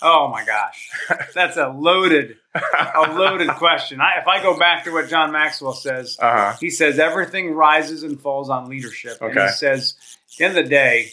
Oh 0.00 0.28
my 0.28 0.44
gosh, 0.44 0.90
that's 1.34 1.56
a 1.58 1.68
loaded, 1.68 2.36
a 2.54 3.12
loaded 3.12 3.48
question. 3.58 4.00
I, 4.00 4.18
if 4.20 4.26
I 4.26 4.42
go 4.42 4.58
back 4.58 4.84
to 4.84 4.92
what 4.92 5.08
John 5.08 5.30
Maxwell 5.30 5.74
says, 5.74 6.16
Uh 6.18 6.32
huh. 6.52 6.56
he 6.58 6.70
says 6.70 6.98
everything 6.98 7.52
rises 7.52 8.02
and 8.02 8.18
falls 8.20 8.48
on 8.50 8.68
leadership. 8.68 9.18
And 9.20 9.38
he 9.38 9.48
says, 9.48 9.94
at 10.32 10.38
the 10.38 10.44
end 10.46 10.58
of 10.58 10.64
the 10.64 10.70
day, 10.70 11.10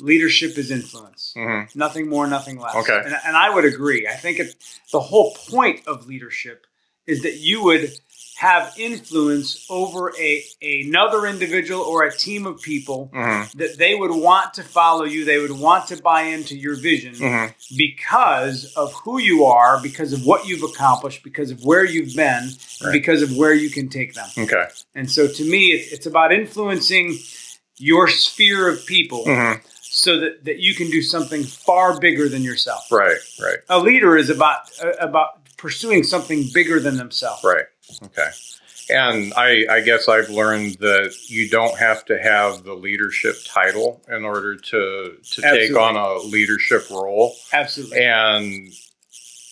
leadership 0.00 0.56
is 0.58 0.70
influence. 0.70 1.32
hmm 1.36 1.62
Nothing 1.74 2.08
more, 2.08 2.26
nothing 2.26 2.58
less. 2.58 2.74
Okay. 2.76 3.00
And, 3.04 3.14
and 3.26 3.36
I 3.36 3.54
would 3.54 3.64
agree. 3.64 4.06
I 4.08 4.14
think 4.14 4.38
it, 4.40 4.54
the 4.92 5.00
whole 5.00 5.34
point 5.34 5.86
of 5.86 6.06
leadership 6.06 6.66
is 7.06 7.22
that 7.22 7.36
you 7.38 7.62
would 7.64 7.90
have 8.36 8.72
influence 8.78 9.66
over 9.68 10.14
a 10.18 10.42
another 10.62 11.26
individual 11.26 11.82
or 11.82 12.04
a 12.04 12.12
team 12.16 12.46
of 12.46 12.60
people 12.62 13.10
hmm 13.12 13.42
that 13.56 13.76
they 13.78 13.94
would 13.94 14.12
want 14.12 14.54
to 14.54 14.62
follow 14.62 15.04
you. 15.04 15.24
They 15.24 15.38
would 15.38 15.50
want 15.50 15.88
to 15.88 16.00
buy 16.00 16.22
into 16.22 16.56
your 16.56 16.76
vision 16.76 17.14
hmm 17.16 17.46
because 17.76 18.72
of 18.76 18.92
who 18.92 19.18
you 19.20 19.44
are, 19.44 19.80
because 19.82 20.12
of 20.12 20.24
what 20.24 20.46
you've 20.46 20.62
accomplished, 20.62 21.22
because 21.22 21.50
of 21.50 21.64
where 21.64 21.84
you've 21.84 22.14
been, 22.16 22.50
Right. 22.82 22.92
because 22.92 23.22
of 23.22 23.36
where 23.36 23.54
you 23.54 23.70
can 23.70 23.88
take 23.88 24.14
them. 24.14 24.28
Okay. 24.38 24.66
And 24.94 25.10
so 25.10 25.26
to 25.28 25.44
me, 25.50 25.72
it's, 25.72 25.92
it's 25.92 26.06
about 26.06 26.32
influencing 26.32 27.18
your 27.78 28.08
sphere 28.08 28.68
of 28.68 28.84
people 28.86 29.24
hmm 29.24 29.52
so 30.00 30.18
that, 30.18 30.44
that 30.44 30.60
you 30.60 30.74
can 30.74 30.90
do 30.90 31.02
something 31.02 31.42
far 31.42 32.00
bigger 32.00 32.28
than 32.28 32.42
yourself. 32.42 32.90
Right. 32.90 33.18
Right. 33.40 33.58
A 33.68 33.78
leader 33.78 34.16
is 34.16 34.30
about 34.30 34.70
uh, 34.82 34.92
about 34.98 35.44
pursuing 35.58 36.04
something 36.04 36.46
bigger 36.54 36.80
than 36.80 36.96
themselves. 36.96 37.44
Right. 37.44 37.66
Okay. 38.04 38.30
And 38.92 39.32
I, 39.34 39.66
I 39.70 39.80
guess 39.82 40.08
I've 40.08 40.30
learned 40.30 40.76
that 40.80 41.14
you 41.28 41.48
don't 41.48 41.78
have 41.78 42.04
to 42.06 42.20
have 42.20 42.64
the 42.64 42.74
leadership 42.74 43.36
title 43.46 44.02
in 44.08 44.24
order 44.24 44.56
to 44.56 45.16
to 45.22 45.42
take 45.42 45.76
on 45.76 45.96
a 45.96 46.18
leadership 46.26 46.88
role. 46.90 47.34
Absolutely. 47.52 48.04
and 48.04 48.72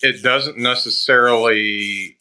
it 0.01 0.23
doesn't 0.23 0.57
necessarily 0.57 2.17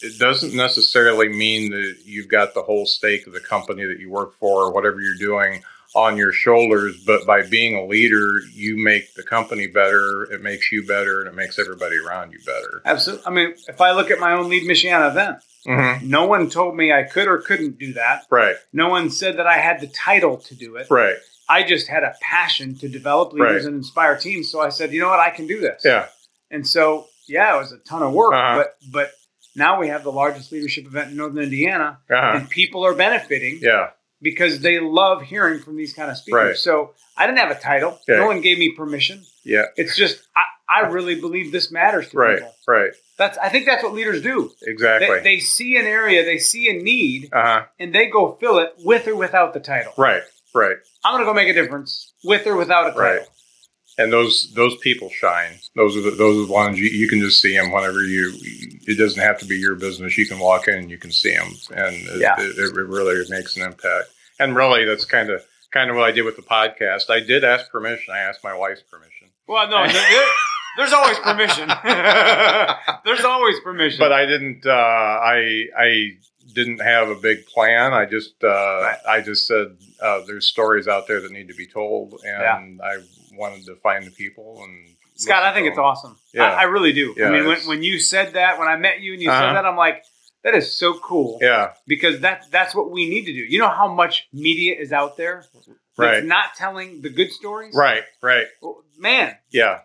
it 0.00 0.18
doesn't 0.18 0.54
necessarily 0.54 1.28
mean 1.28 1.70
that 1.70 1.98
you've 2.04 2.28
got 2.28 2.54
the 2.54 2.62
whole 2.62 2.86
stake 2.86 3.26
of 3.26 3.32
the 3.32 3.40
company 3.40 3.84
that 3.84 3.98
you 3.98 4.10
work 4.10 4.34
for 4.38 4.62
or 4.62 4.72
whatever 4.72 5.00
you're 5.00 5.14
doing 5.14 5.62
on 5.94 6.16
your 6.16 6.32
shoulders 6.32 7.02
but 7.06 7.24
by 7.26 7.42
being 7.42 7.74
a 7.74 7.84
leader 7.86 8.40
you 8.52 8.76
make 8.76 9.14
the 9.14 9.22
company 9.22 9.66
better 9.66 10.24
it 10.30 10.42
makes 10.42 10.70
you 10.70 10.86
better 10.86 11.20
and 11.20 11.28
it 11.28 11.34
makes 11.34 11.58
everybody 11.58 11.96
around 11.96 12.30
you 12.32 12.38
better 12.44 12.82
Absolutely. 12.84 13.26
I 13.26 13.30
mean, 13.30 13.54
if 13.68 13.80
I 13.80 13.92
look 13.92 14.10
at 14.10 14.18
my 14.20 14.32
own 14.32 14.48
Lead 14.50 14.64
Michiana 14.68 15.10
event, 15.10 15.38
mm-hmm. 15.66 16.08
no 16.08 16.26
one 16.26 16.50
told 16.50 16.76
me 16.76 16.92
I 16.92 17.04
could 17.04 17.26
or 17.26 17.38
couldn't 17.38 17.78
do 17.78 17.94
that. 17.94 18.24
right 18.30 18.56
No 18.72 18.88
one 18.90 19.10
said 19.10 19.38
that 19.38 19.46
I 19.46 19.56
had 19.58 19.80
the 19.80 19.86
title 19.88 20.36
to 20.36 20.54
do 20.54 20.76
it. 20.76 20.88
right 20.90 21.16
I 21.48 21.62
just 21.62 21.88
had 21.88 22.02
a 22.02 22.14
passion 22.20 22.74
to 22.80 22.88
develop 22.90 23.32
leaders 23.32 23.64
Right. 23.64 23.68
and 23.68 23.76
inspire 23.76 24.18
teams. 24.18 24.50
So 24.50 24.60
I 24.60 24.68
said, 24.68 24.92
you 24.92 25.00
know 25.00 25.08
what, 25.08 25.20
I 25.20 25.30
can 25.30 25.46
do 25.46 25.58
this. 25.60 25.80
yeah 25.84 26.06
And 26.50 26.66
so, 26.66 27.06
yeah, 27.26 27.54
it 27.54 27.58
was 27.58 27.72
a 27.72 27.78
ton 27.78 28.02
of 28.02 28.12
work, 28.12 28.34
Uh-huh. 28.34 28.56
but 28.58 28.74
but 28.92 29.10
now 29.56 29.80
we 29.80 29.88
have 29.88 30.04
the 30.04 30.12
largest 30.12 30.52
leadership 30.52 30.84
event 30.86 31.10
in 31.10 31.16
Northern 31.16 31.42
Indiana, 31.42 31.98
uh-huh. 32.10 32.36
and 32.36 32.50
people 32.50 32.84
are 32.84 32.94
benefiting 32.94 33.58
yeah 33.62 33.88
because 34.20 34.60
they 34.60 34.80
love 34.80 35.22
hearing 35.22 35.60
from 35.60 35.76
these 35.76 35.92
kind 35.92 36.10
of 36.10 36.16
speakers. 36.16 36.34
Right. 36.44 36.56
So 36.56 36.94
I 37.16 37.26
didn't 37.26 37.38
have 37.38 37.50
a 37.50 37.60
title. 37.60 37.98
No 38.08 38.26
one 38.26 38.40
gave 38.40 38.58
me 38.58 38.72
permission. 38.72 39.24
Yeah. 39.44 39.66
It's 39.76 39.96
just 39.96 40.20
I, 40.36 40.44
I 40.68 40.86
really 40.88 41.20
believe 41.20 41.52
this 41.52 41.70
matters 41.70 42.10
to 42.10 42.16
Right. 42.18 42.38
people. 42.38 42.54
Right. 42.66 42.90
That's 43.16 43.38
I 43.38 43.48
think 43.48 43.66
that's 43.66 43.82
what 43.82 43.94
leaders 43.94 44.22
do. 44.22 44.52
Exactly. 44.62 45.08
They, 45.18 45.22
they 45.22 45.38
see 45.40 45.76
an 45.76 45.86
area, 45.86 46.24
they 46.24 46.38
see 46.38 46.68
a 46.68 46.82
need, 46.82 47.30
uh 47.32 47.42
huh. 47.42 47.62
and 47.78 47.94
they 47.94 48.06
go 48.06 48.36
fill 48.40 48.58
it 48.58 48.74
with 48.84 49.06
or 49.08 49.16
without 49.16 49.54
the 49.54 49.60
title. 49.60 49.92
Right. 49.96 50.22
Right. 50.54 50.76
I'm 51.04 51.14
going 51.14 51.24
to 51.24 51.30
go 51.30 51.34
make 51.34 51.48
a 51.48 51.52
difference 51.52 52.12
with 52.24 52.46
or 52.46 52.56
without 52.56 52.88
a 52.88 52.90
title. 52.92 53.02
Right. 53.02 53.28
And 53.98 54.12
those 54.12 54.52
those 54.54 54.76
people 54.78 55.10
shine. 55.10 55.58
Those 55.74 55.96
are 55.96 56.00
the, 56.00 56.12
those 56.12 56.42
are 56.42 56.46
the 56.46 56.52
ones 56.52 56.78
you, 56.78 56.88
you 56.88 57.08
can 57.08 57.18
just 57.20 57.40
see 57.40 57.56
them 57.56 57.72
whenever 57.72 58.00
you. 58.02 58.32
It 58.86 58.96
doesn't 58.96 59.20
have 59.22 59.38
to 59.40 59.44
be 59.44 59.56
your 59.56 59.74
business. 59.74 60.16
You 60.16 60.26
can 60.26 60.38
walk 60.38 60.68
in 60.68 60.74
and 60.74 60.90
you 60.90 60.98
can 60.98 61.10
see 61.10 61.34
them, 61.34 61.48
and 61.76 61.96
it, 61.96 62.20
Yeah. 62.20 62.36
it, 62.38 62.56
it 62.58 62.74
really 62.74 63.24
makes 63.28 63.56
an 63.56 63.62
impact. 63.62 64.08
And 64.38 64.54
really, 64.54 64.84
that's 64.84 65.04
kind 65.04 65.30
of 65.30 65.42
kind 65.72 65.90
of 65.90 65.96
what 65.96 66.04
I 66.04 66.12
did 66.12 66.22
with 66.22 66.36
the 66.36 66.42
podcast. 66.42 67.10
I 67.10 67.18
did 67.20 67.42
ask 67.44 67.68
permission. 67.70 68.14
I 68.14 68.20
asked 68.20 68.44
my 68.44 68.54
wife's 68.54 68.82
permission, 68.82 69.28
Well, 69.48 69.68
no, 69.68 69.82
there- 69.84 69.92
there- 69.92 70.32
there's 70.76 70.92
always 70.92 71.18
permission. 71.18 71.68
there's 73.04 73.24
always 73.24 73.58
permission. 73.60 73.98
but 73.98 74.12
I 74.12 74.26
didn't. 74.26 74.64
Uh, 74.64 74.70
I 74.70 75.64
I 75.76 76.10
didn't 76.54 76.78
have 76.80 77.08
a 77.08 77.14
big 77.16 77.44
plan. 77.46 77.92
I 77.92 78.04
just 78.06 78.42
uh, 78.44 78.94
I 79.08 79.20
just 79.20 79.46
said 79.48 79.76
uh, 80.00 80.20
there's 80.26 80.46
stories 80.46 80.86
out 80.88 81.06
there 81.08 81.20
that 81.20 81.32
need 81.32 81.48
to 81.48 81.54
be 81.54 81.66
told, 81.66 82.20
and 82.24 82.80
I 82.80 82.98
wanted 83.38 83.64
to 83.66 83.76
find 83.76 84.04
the 84.04 84.10
people 84.10 84.60
and. 84.64 84.94
Scott, 85.16 85.42
I 85.42 85.52
think 85.52 85.66
it's 85.66 85.78
awesome. 85.78 86.16
Yeah. 86.32 86.44
I, 86.44 86.60
I 86.60 86.62
really 86.64 86.92
do. 86.92 87.12
Yeah, 87.16 87.26
I 87.26 87.30
mean, 87.32 87.46
when, 87.46 87.58
when 87.62 87.82
you 87.82 87.98
said 87.98 88.34
that, 88.34 88.56
when 88.58 88.68
I 88.68 88.76
met 88.76 89.00
you 89.00 89.14
and 89.14 89.22
you 89.22 89.28
Uh-huh. 89.30 89.40
said 89.48 89.54
that, 89.54 89.66
I'm 89.66 89.76
like, 89.76 90.04
that 90.44 90.54
is 90.54 90.76
so 90.78 90.94
cool 91.00 91.38
Yeah. 91.42 91.72
because 91.88 92.20
that 92.20 92.46
that's 92.52 92.72
what 92.72 92.92
we 92.92 93.08
need 93.08 93.24
to 93.26 93.32
do. 93.32 93.40
You 93.40 93.58
know 93.58 93.68
how 93.68 93.92
much 93.92 94.28
media 94.32 94.76
is 94.78 94.92
out 94.92 95.16
there 95.16 95.44
that's 95.54 95.68
Right. 95.98 96.24
not 96.24 96.54
telling 96.56 97.00
the 97.02 97.08
good 97.10 97.32
stories? 97.32 97.74
Right. 97.74 98.04
Right. 98.22 98.46
Well, 98.62 98.84
man, 98.96 99.36
Yeah. 99.50 99.80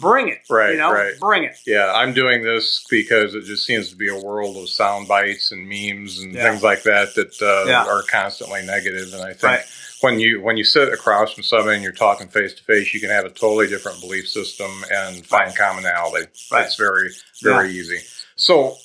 bring 0.00 0.28
it. 0.28 0.40
Right, 0.50 0.72
You 0.72 0.78
know, 0.78 0.92
right. 0.92 1.12
bring 1.20 1.44
it. 1.44 1.56
Yeah, 1.66 1.92
I'm 1.94 2.12
doing 2.12 2.42
this 2.42 2.84
because 2.90 3.36
it 3.36 3.44
just 3.44 3.64
seems 3.64 3.90
to 3.90 3.96
be 3.96 4.08
a 4.08 4.18
world 4.18 4.56
of 4.56 4.68
sound 4.68 5.06
bites 5.06 5.52
and 5.52 5.68
memes 5.68 6.18
and 6.18 6.34
Yeah. 6.34 6.50
things 6.50 6.64
like 6.64 6.82
that 6.82 7.14
that 7.14 7.40
uh, 7.40 7.68
Yeah. 7.70 7.84
are 7.86 8.02
constantly. 8.02 8.58
And 8.60 8.70
I 8.72 8.80
think 8.80 9.42
Right. 9.42 9.60
When 10.04 10.20
you 10.20 10.40
when 10.40 10.56
you 10.56 10.64
sit 10.64 10.92
across 10.92 11.32
from 11.32 11.42
somebody 11.42 11.74
and 11.74 11.82
you're 11.82 11.92
talking 11.92 12.28
face 12.28 12.54
to 12.54 12.62
face, 12.62 12.94
you 12.94 13.00
can 13.00 13.10
have 13.10 13.24
a 13.24 13.30
totally 13.30 13.66
different 13.66 14.00
belief 14.00 14.28
system 14.28 14.70
and 14.92 15.26
find 15.26 15.48
Right. 15.48 15.56
commonality. 15.56 16.26
Right. 16.52 16.66
It's 16.66 16.76
very 16.76 17.10
very 17.42 17.70
easy. 17.72 17.98
So. 18.36 18.76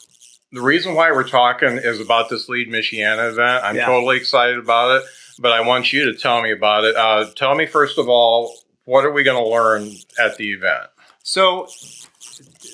The 0.52 0.62
reason 0.62 0.96
why 0.96 1.12
we're 1.12 1.28
talking 1.30 1.78
is 1.78 2.00
about 2.02 2.30
this 2.32 2.50
Lead 2.50 2.70
Michiana 2.70 3.30
event. 3.30 3.64
I'm 3.64 3.76
Yeah. 3.76 3.86
totally 3.86 4.18
excited 4.18 4.58
about 4.58 4.90
it, 4.98 5.04
but 5.38 5.52
I 5.52 5.62
want 5.62 5.94
you 5.94 6.06
to 6.12 6.18
tell 6.18 6.42
me 6.42 6.52
about 6.52 6.86
it. 6.86 6.96
Uh, 6.96 7.30
tell 7.36 7.54
me 7.54 7.68
first 7.68 8.00
of 8.00 8.10
all, 8.10 8.58
what 8.86 9.06
are 9.06 9.12
we 9.12 9.22
going 9.22 9.38
to 9.38 9.48
learn 9.48 9.92
at 10.18 10.38
the 10.38 10.52
event? 10.54 10.90
So, 11.22 11.68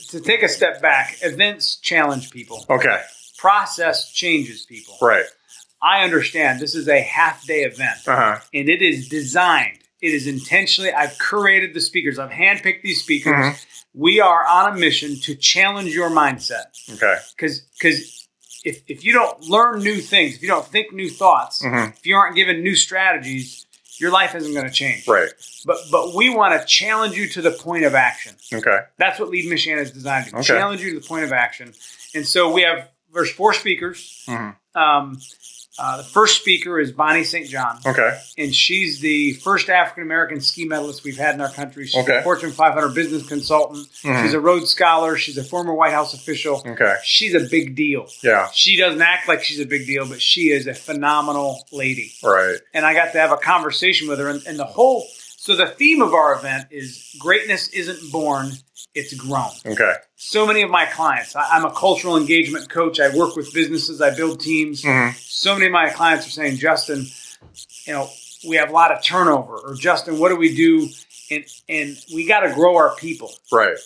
to 0.08 0.22
take 0.22 0.42
a 0.42 0.48
step 0.48 0.82
back, 0.82 1.18
events 1.22 1.76
challenge 1.76 2.32
people. 2.32 2.66
Okay, 2.70 3.02
Process 3.38 4.10
changes 4.14 4.66
people. 4.66 4.98
right. 5.02 5.26
I 5.82 6.04
understand 6.04 6.60
this 6.60 6.76
is 6.76 6.88
a 6.88 7.02
half 7.02 7.46
day 7.46 7.64
event. 7.64 8.08
Uh 8.08 8.16
huh. 8.16 8.40
and 8.54 8.70
it 8.70 8.82
is 8.82 9.08
designed. 9.10 9.80
It 10.02 10.14
is 10.14 10.28
intentionally. 10.28 10.92
I've 10.92 11.12
curated 11.18 11.74
the 11.74 11.82
speakers. 11.82 12.20
I've 12.20 12.30
handpicked 12.32 12.82
these 12.84 13.02
speakers. 13.02 13.34
Mhm. 13.34 13.66
We 13.94 14.20
are 14.20 14.46
on 14.46 14.74
a 14.74 14.78
mission 14.78 15.20
to 15.22 15.36
challenge 15.36 15.94
your 15.94 16.10
mindset 16.10 16.66
Okay. 16.94 17.16
because 17.36 17.62
because 17.80 18.28
if 18.64 18.82
if 18.88 19.04
you 19.06 19.14
don't 19.14 19.42
learn 19.44 19.80
new 19.80 20.02
things, 20.02 20.36
if 20.36 20.42
you 20.42 20.48
don't 20.48 20.68
think 20.68 20.92
new 20.94 21.10
thoughts, 21.10 21.62
Mhm. 21.64 21.94
if 21.98 22.06
you 22.06 22.16
aren't 22.16 22.36
given 22.36 22.62
new 22.64 22.76
strategies, 22.76 23.66
your 23.98 24.12
life 24.12 24.36
isn't 24.36 24.54
going 24.54 24.66
to 24.68 24.74
change. 24.74 25.08
Right. 25.08 25.30
But 25.66 25.78
but 25.92 26.14
we 26.14 26.30
want 26.30 26.60
to 26.60 26.66
challenge 26.68 27.16
you 27.16 27.28
to 27.30 27.42
the 27.42 27.52
point 27.52 27.86
of 27.86 27.96
action. 27.96 28.36
Okay. 28.54 28.80
That's 28.98 29.20
what 29.20 29.30
Lead 29.30 29.46
Michiana 29.52 29.80
is 29.82 29.92
designed 29.92 30.28
to 30.30 30.36
Okay. 30.38 30.48
challenge 30.48 30.82
you 30.82 30.94
to 30.94 31.00
the 31.00 31.08
point 31.08 31.24
of 31.24 31.32
action. 31.32 31.74
And 32.14 32.28
so 32.28 32.52
we 32.52 32.64
have 32.64 32.90
there's 33.14 33.32
four 33.32 33.54
speakers. 33.54 34.26
Mhm. 34.28 34.56
Um, 34.76 35.22
uh, 35.78 35.98
the 35.98 36.04
first 36.04 36.40
speaker 36.40 36.80
is 36.80 36.92
Bonnie 36.92 37.24
St. 37.24 37.48
John 37.48 37.80
Okay. 37.86 38.18
and 38.38 38.54
she's 38.56 39.00
the 39.00 39.34
first 39.34 39.70
African 39.70 40.04
American 40.04 40.40
ski 40.42 40.66
medalist 40.66 41.04
we've 41.04 41.18
had 41.18 41.36
in 41.36 41.42
our 41.42 41.52
country. 41.52 41.86
She's 41.88 42.02
Okay. 42.04 42.18
a 42.20 42.24
Fortune 42.24 42.52
500 42.52 42.94
business 42.96 43.28
consultant. 43.28 43.88
Mhm. 44.04 44.24
She's 44.24 44.34
a 44.34 44.40
Rhodes 44.40 44.70
Scholar. 44.70 45.18
She's 45.18 45.38
a 45.38 45.44
former 45.44 45.74
White 45.74 45.92
House 45.92 46.14
official. 46.14 46.64
Okay. 46.66 46.96
She's 47.04 47.34
a 47.36 47.42
big 47.42 47.76
deal. 47.76 48.08
Yeah. 48.24 48.50
She 48.54 48.78
doesn't 48.78 49.02
act 49.02 49.28
like 49.28 49.44
she's 49.44 49.60
a 49.60 49.66
big 49.66 49.86
deal, 49.86 50.08
but 50.08 50.22
she 50.22 50.52
is 50.52 50.68
a 50.68 50.74
phenomenal 50.74 51.66
lady. 51.72 52.14
Right. 52.24 52.58
And 52.74 52.86
I 52.86 52.94
got 52.94 53.12
to 53.14 53.20
have 53.20 53.32
a 53.32 53.38
conversation 53.38 54.08
with 54.08 54.20
her, 54.20 54.30
and, 54.30 54.42
and 54.48 54.58
the 54.60 54.66
whole. 54.66 55.06
So 55.46 55.56
the 55.56 55.68
theme 55.68 56.02
of 56.02 56.16
our 56.16 56.34
event 56.34 56.70
is 56.72 57.16
greatness 57.20 57.68
isn't 57.68 58.12
born; 58.12 58.54
it's 58.96 59.14
grown 59.14 59.52
Okay. 59.64 59.94
so 60.16 60.44
many 60.48 60.64
of 60.64 60.72
my 60.72 60.88
clients. 60.88 61.36
I, 61.36 61.44
I'm 61.52 61.66
a 61.66 61.72
cultural 61.72 62.18
engagement 62.18 62.68
coach. 62.68 63.00
I 63.00 63.16
work 63.16 63.36
with 63.36 63.54
businesses. 63.54 64.02
I 64.02 64.10
build 64.16 64.40
teams. 64.40 64.82
Mhm. 64.82 65.14
So 65.14 65.54
many 65.54 65.68
of 65.68 65.72
my 65.72 65.92
clients 65.92 66.26
are 66.26 66.32
saying, 66.32 66.58
Justin, 66.58 67.06
you 67.86 67.94
know, 67.94 68.10
we 68.50 68.56
have 68.56 68.72
a 68.72 68.74
lot 68.74 68.92
of 68.92 69.04
turnover. 69.04 69.58
Or 69.60 69.76
Justin, 69.76 70.18
what 70.18 70.30
do 70.30 70.36
we 70.36 70.56
do? 70.56 70.90
And 71.30 71.46
and 71.70 71.96
we 72.16 72.26
got 72.26 72.40
to 72.40 72.52
grow 72.52 72.76
our 72.78 72.96
people. 72.96 73.32
Right. 73.52 73.78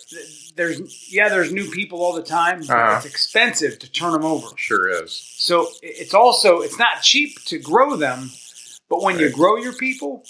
There's 0.55 1.11
yeah, 1.11 1.27
there's 1.27 1.51
new 1.51 1.69
people 1.71 2.01
all 2.01 2.13
the 2.13 2.23
time. 2.23 2.59
But 2.61 2.69
Uh-huh. 2.69 2.95
It's 2.99 3.05
expensive 3.05 3.79
to 3.79 3.91
turn 3.91 4.13
them 4.13 4.23
over. 4.23 4.47
Sure 4.55 4.87
is. 5.03 5.11
So 5.37 5.67
it's 5.83 6.13
also 6.13 6.61
it's 6.61 6.79
not 6.79 7.01
cheap 7.01 7.43
to 7.51 7.57
grow 7.59 7.97
them, 7.97 8.31
but 8.87 9.01
when 9.01 9.19
you 9.19 9.29
grow 9.29 9.57
your 9.57 9.73
people, 9.73 10.23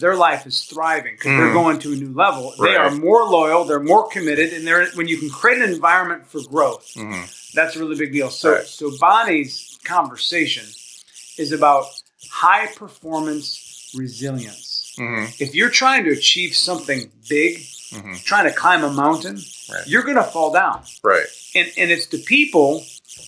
their 0.00 0.16
life 0.16 0.46
is 0.46 0.64
thriving 0.64 1.14
because 1.14 1.36
they're 1.36 1.48
Mhm. 1.50 1.52
going 1.52 1.78
to 1.80 1.92
a 1.92 1.96
new 1.96 2.12
level. 2.12 2.54
They 2.60 2.74
are 2.76 2.90
more 2.90 3.24
loyal, 3.24 3.64
they're 3.64 3.80
more 3.80 4.08
committed, 4.08 4.52
and 4.52 4.66
they're 4.66 4.86
when 4.94 5.08
you 5.08 5.18
can 5.18 5.30
create 5.30 5.62
an 5.62 5.70
environment 5.72 6.26
for 6.30 6.40
growth, 6.40 6.90
hmm 6.94 7.22
that's 7.54 7.76
a 7.76 7.78
really 7.78 7.96
big 7.96 8.12
deal. 8.12 8.30
So 8.30 8.52
Right. 8.54 8.66
so 8.66 8.90
Bonnie's 8.98 9.78
conversation 9.84 10.64
is 11.38 11.52
about 11.52 11.86
high 12.28 12.66
performance 12.66 13.90
resilience. 13.94 14.92
hmm 14.96 15.26
If 15.38 15.54
you're 15.54 15.70
trying 15.70 16.04
to 16.04 16.10
achieve 16.10 16.54
something 16.56 17.10
big, 17.28 17.62
hmm 17.92 18.14
trying 18.24 18.44
to 18.46 18.52
climb 18.52 18.82
a 18.84 18.90
mountain, 18.90 19.36
Right. 19.70 19.86
you're 19.86 20.02
going 20.02 20.16
to 20.16 20.24
fall 20.24 20.50
down. 20.52 20.82
Right. 21.02 21.26
And 21.54 21.70
and 21.76 21.90
it's 21.92 22.06
the 22.06 22.18
people 22.18 22.84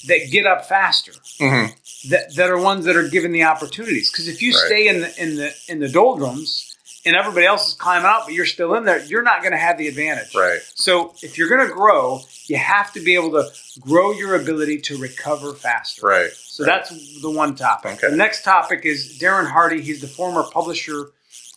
that 0.07 0.31
get 0.31 0.47
up 0.47 0.67
faster 0.67 1.13
hmm 1.39 1.67
that, 2.11 2.35
that 2.37 2.51
are 2.51 2.59
ones 2.61 2.85
that 2.85 2.95
are 2.95 3.09
given 3.09 3.33
the 3.33 3.43
opportunities. 3.43 4.11
Because 4.13 4.29
if 4.29 4.41
you 4.41 4.53
Right. 4.53 4.63
stay 4.67 4.87
in 4.89 5.01
the 5.01 5.23
in 5.23 5.37
the 5.37 5.53
in 5.69 5.81
the 5.81 5.89
doldrums 5.89 6.77
and 7.05 7.17
everybody 7.17 7.47
else 7.47 7.69
is 7.69 7.75
climbing 7.75 8.07
out, 8.07 8.23
but 8.27 8.35
you're 8.35 8.47
still 8.47 8.75
in 8.75 8.85
there, 8.85 9.03
you're 9.05 9.23
not 9.23 9.41
going 9.41 9.53
to 9.53 9.59
have 9.59 9.77
the 9.79 9.89
advantage. 9.89 10.35
Right. 10.35 10.61
So 10.75 11.15
if 11.23 11.37
you're 11.39 11.49
going 11.49 11.67
to 11.67 11.73
grow, 11.73 12.21
you 12.47 12.57
have 12.57 12.93
to 12.93 13.01
be 13.01 13.15
able 13.15 13.31
to 13.33 13.49
grow 13.81 14.13
your 14.13 14.37
ability 14.37 14.81
to 14.83 14.99
recover 14.99 15.53
faster. 15.55 16.07
Right. 16.07 16.31
So 16.33 16.65
Right. 16.65 16.85
that's 16.85 17.21
the 17.23 17.31
one 17.31 17.55
topic. 17.57 17.95
Okay. 17.95 18.11
The 18.11 18.17
next 18.17 18.43
topic 18.45 18.85
is 18.85 19.19
Darren 19.21 19.51
Hardy. 19.51 19.81
He's 19.83 20.01
the 20.01 20.09
former 20.09 20.45
publisher 20.45 21.11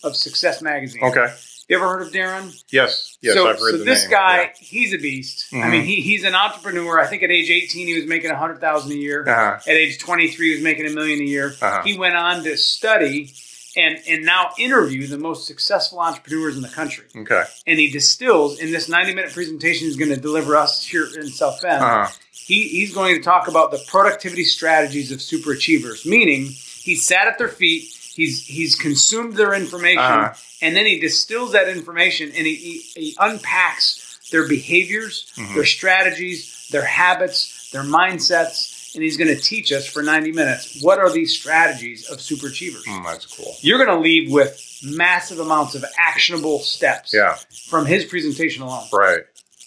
of 0.03 0.15
Success 0.15 0.62
Magazine. 0.62 1.03
Okay. 1.03 1.27
You 1.69 1.75
ever 1.77 1.88
heard 1.88 2.01
of 2.01 2.11
Darren? 2.11 2.51
Yes. 2.71 3.17
Yes. 3.21 3.35
so, 3.35 3.47
I've 3.47 3.59
heard 3.59 3.71
so 3.73 3.77
the 3.77 3.83
this 3.83 4.01
name. 4.03 4.11
guy, 4.11 4.53
he's 4.57 4.91
a 4.91 4.97
beast. 4.97 5.53
I 5.53 5.57
Mhm. 5.57 5.71
mean, 5.71 5.83
he, 5.83 6.01
he's 6.01 6.23
an 6.23 6.33
entrepreneur. 6.33 6.99
I 6.99 7.05
think 7.05 7.21
at 7.21 7.29
age 7.29 7.51
18, 7.51 7.85
he 7.85 7.93
was 7.93 8.05
making 8.07 8.31
100000 8.31 8.91
a 8.91 8.95
year. 8.95 9.21
Uh-huh. 9.27 9.59
At 9.67 9.75
age 9.75 9.99
23, 9.99 10.47
he 10.49 10.55
was 10.55 10.63
making 10.63 10.88
a 10.88 10.89
million 10.89 11.19
a 11.19 11.23
year. 11.25 11.53
Uh-huh. 11.61 11.83
He 11.83 11.95
went 11.95 12.15
on 12.15 12.43
to 12.43 12.57
study 12.57 13.31
and, 13.77 13.99
and 14.07 14.25
now 14.25 14.49
interview 14.57 15.05
the 15.05 15.19
most 15.19 15.45
successful 15.45 15.99
entrepreneurs 15.99 16.55
in 16.55 16.63
the 16.63 16.69
country. 16.69 17.05
Okay. 17.15 17.43
And 17.67 17.77
he 17.77 17.91
distills 17.91 18.59
in 18.59 18.71
this 18.71 18.89
90 18.89 19.13
minute 19.13 19.31
presentation 19.31 19.85
he's 19.85 19.95
going 19.95 20.09
to 20.09 20.19
deliver 20.19 20.55
us 20.55 20.83
here 20.83 21.05
in 21.19 21.27
South 21.27 21.61
Bend. 21.61 21.83
Uh-huh. 21.83 22.07
He, 22.31 22.67
he's 22.67 22.95
going 22.95 23.13
to 23.15 23.21
talk 23.21 23.47
about 23.47 23.69
the 23.69 23.77
productivity 23.88 24.43
strategies 24.43 25.11
of 25.11 25.21
super 25.21 25.51
achievers, 25.51 26.03
meaning 26.03 26.45
he 26.47 26.95
sat 26.95 27.27
at 27.27 27.38
their 27.38 27.47
feet, 27.47 27.83
he's 28.15 28.43
he's 28.43 28.75
consumed 28.75 29.35
their 29.35 29.53
information, 29.53 29.99
Uh-huh. 29.99 30.33
And 30.61 30.75
then 30.75 30.85
he 30.85 30.99
distills 30.99 31.51
that 31.53 31.67
information 31.69 32.27
and 32.35 32.45
he, 32.47 32.55
he, 32.55 32.77
he 33.01 33.15
unpacks 33.19 34.05
their 34.31 34.47
behaviors, 34.47 35.31
Mhm. 35.37 35.55
their 35.55 35.65
strategies, 35.65 36.67
their 36.71 36.83
habits, 36.85 37.69
their 37.71 37.83
mindsets, 37.83 38.93
and 38.95 39.03
he's 39.03 39.17
going 39.17 39.27
to 39.35 39.39
teach 39.41 39.71
us 39.71 39.85
for 39.87 40.01
90 40.03 40.31
minutes 40.31 40.81
what 40.81 40.99
are 40.99 41.11
these 41.11 41.37
strategies 41.37 42.09
of 42.09 42.19
super 42.21 42.47
achievers. 42.47 42.83
Mm, 42.85 43.03
that's 43.05 43.25
cool. 43.25 43.55
You're 43.61 43.77
going 43.83 43.89
to 43.95 43.99
leave 43.99 44.31
with 44.31 44.59
massive 44.83 45.39
amounts 45.39 45.75
of 45.75 45.83
actionable 45.97 46.59
steps 46.59 47.13
Yeah. 47.13 47.37
from 47.67 47.85
his 47.85 48.05
presentation 48.05 48.63
alone 48.63 48.87
Right. 48.93 49.21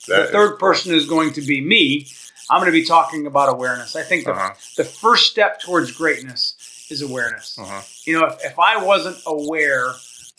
the 0.08 0.28
third 0.32 0.50
cool. 0.50 0.56
person 0.58 0.94
is 0.94 1.06
going 1.06 1.32
to 1.34 1.42
be 1.42 1.60
me. 1.60 2.08
I'm 2.50 2.58
going 2.60 2.66
to 2.72 2.78
be 2.78 2.84
talking 2.84 3.26
about 3.26 3.48
awareness. 3.48 3.94
I 3.96 4.02
think 4.02 4.24
the, 4.24 4.32
Uh-huh. 4.32 4.54
the 4.76 4.84
first 4.84 5.30
step 5.30 5.60
towards 5.60 5.92
greatness 5.92 6.54
is 6.90 7.02
awareness. 7.02 7.56
Uh-huh. 7.58 7.80
You 8.04 8.18
know, 8.20 8.26
if, 8.26 8.44
if 8.44 8.58
I 8.58 8.82
wasn't 8.84 9.18
aware 9.26 9.92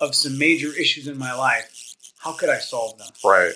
of 0.03 0.13
some 0.15 0.37
major 0.37 0.71
issues 0.83 1.07
in 1.07 1.17
my 1.17 1.33
life, 1.33 1.95
how 2.17 2.33
could 2.33 2.49
I 2.49 2.59
solve 2.59 2.97
them? 2.97 3.07
Right. 3.23 3.53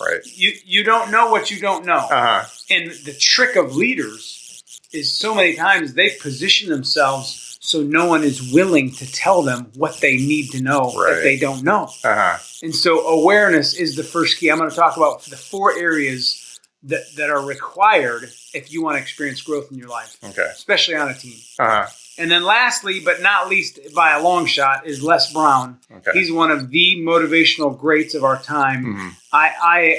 Right. 0.00 0.20
You 0.24 0.52
you 0.64 0.84
don't 0.84 1.10
know 1.10 1.30
what 1.30 1.50
you 1.50 1.60
don't 1.60 1.84
know. 1.84 1.96
Uh 2.18 2.26
huh. 2.26 2.44
And 2.70 2.90
the 3.04 3.14
trick 3.18 3.56
of 3.56 3.76
leaders 3.76 4.62
is 4.92 5.12
so 5.12 5.34
many 5.34 5.54
times 5.54 5.94
they 5.94 6.10
position 6.20 6.68
themselves 6.70 7.58
so 7.60 7.80
no 7.82 8.06
one 8.06 8.24
is 8.24 8.52
willing 8.52 8.90
to 8.90 9.10
tell 9.12 9.42
them 9.42 9.70
what 9.76 10.00
they 10.00 10.16
need 10.16 10.50
to 10.50 10.60
know 10.60 10.92
Right. 10.96 11.14
that 11.14 11.22
they 11.22 11.38
don't 11.38 11.62
know. 11.62 11.84
Uh 12.04 12.14
huh. 12.14 12.38
And 12.62 12.74
so 12.74 13.06
awareness 13.06 13.74
is 13.74 13.94
the 13.96 14.02
first 14.04 14.38
key. 14.38 14.50
I'm 14.50 14.58
going 14.58 14.70
to 14.70 14.76
talk 14.76 14.96
about 14.96 15.22
the 15.22 15.36
four 15.36 15.76
areas 15.78 16.58
that, 16.84 17.04
that 17.16 17.30
are 17.30 17.44
required 17.44 18.24
if 18.54 18.72
you 18.72 18.82
want 18.82 18.96
to 18.96 19.00
experience 19.02 19.40
growth 19.42 19.70
in 19.70 19.78
your 19.78 19.88
life, 19.88 20.16
Okay. 20.24 20.48
especially 20.52 20.96
on 20.96 21.08
a 21.10 21.14
team. 21.14 21.38
Uh 21.58 21.70
huh. 21.70 21.86
And 22.18 22.30
then 22.30 22.44
lastly, 22.44 23.00
but 23.04 23.22
not 23.22 23.48
least 23.48 23.78
by 23.94 24.12
a 24.12 24.22
long 24.22 24.44
shot, 24.46 24.86
is 24.86 25.02
Les 25.02 25.32
Brown. 25.32 25.78
Okay. 25.90 26.10
He's 26.12 26.30
one 26.30 26.50
of 26.50 26.68
the 26.70 26.96
motivational 26.98 27.78
greats 27.78 28.14
of 28.14 28.22
our 28.24 28.40
time. 28.42 28.84
Mhm. 28.84 29.10
I, 29.32 29.50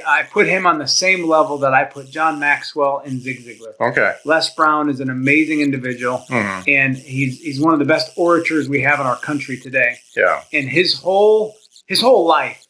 I, 0.05 0.19
I 0.19 0.23
put 0.23 0.47
him 0.47 0.67
on 0.67 0.77
the 0.77 0.87
same 0.87 1.27
level 1.27 1.57
that 1.59 1.73
I 1.73 1.85
put 1.85 2.09
John 2.09 2.39
Maxwell 2.39 3.01
and 3.03 3.19
Zig 3.19 3.39
Ziglar. 3.43 3.73
Okay. 3.91 4.13
Les 4.25 4.53
Brown 4.53 4.89
is 4.91 4.99
an 4.99 5.09
amazing 5.09 5.61
individual, 5.61 6.23
Mhm. 6.29 6.63
and 6.67 6.95
he's, 6.97 7.39
he's 7.41 7.59
one 7.59 7.73
of 7.73 7.79
the 7.79 7.85
best 7.85 8.11
orators 8.15 8.69
we 8.69 8.81
have 8.81 8.99
in 8.99 9.07
our 9.07 9.17
country 9.17 9.57
today. 9.57 9.97
Yeah. 10.15 10.43
And 10.53 10.69
his 10.69 10.99
whole 10.99 11.55
his 11.87 11.99
whole 11.99 12.25
life, 12.25 12.63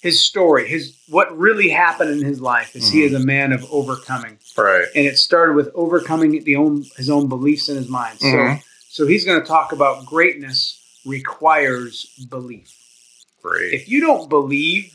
his 0.00 0.20
story, 0.20 0.66
his 0.68 0.94
what 1.08 1.36
really 1.36 1.68
happened 1.68 2.10
in 2.10 2.24
his 2.26 2.40
life 2.40 2.74
is 2.74 2.90
he 2.90 3.02
is 3.04 3.12
a 3.14 3.18
man 3.18 3.52
of 3.52 3.64
overcoming, 3.70 4.38
Right. 4.56 4.86
and 4.94 5.04
it 5.06 5.18
started 5.18 5.54
with 5.54 5.68
overcoming 5.74 6.42
the 6.44 6.56
own 6.56 6.84
his 6.96 7.10
own 7.10 7.28
beliefs 7.28 7.68
in 7.68 7.76
his 7.76 7.88
mind. 7.88 8.18
So 8.20 8.26
Mhm. 8.26 8.62
so 8.88 9.06
he's 9.06 9.24
going 9.24 9.40
to 9.40 9.46
talk 9.46 9.72
about 9.72 10.06
greatness 10.06 10.78
requires 11.06 12.06
belief. 12.28 12.68
Great. 13.42 13.72
If 13.72 13.88
you 13.88 14.00
don't 14.00 14.28
believe 14.28 14.92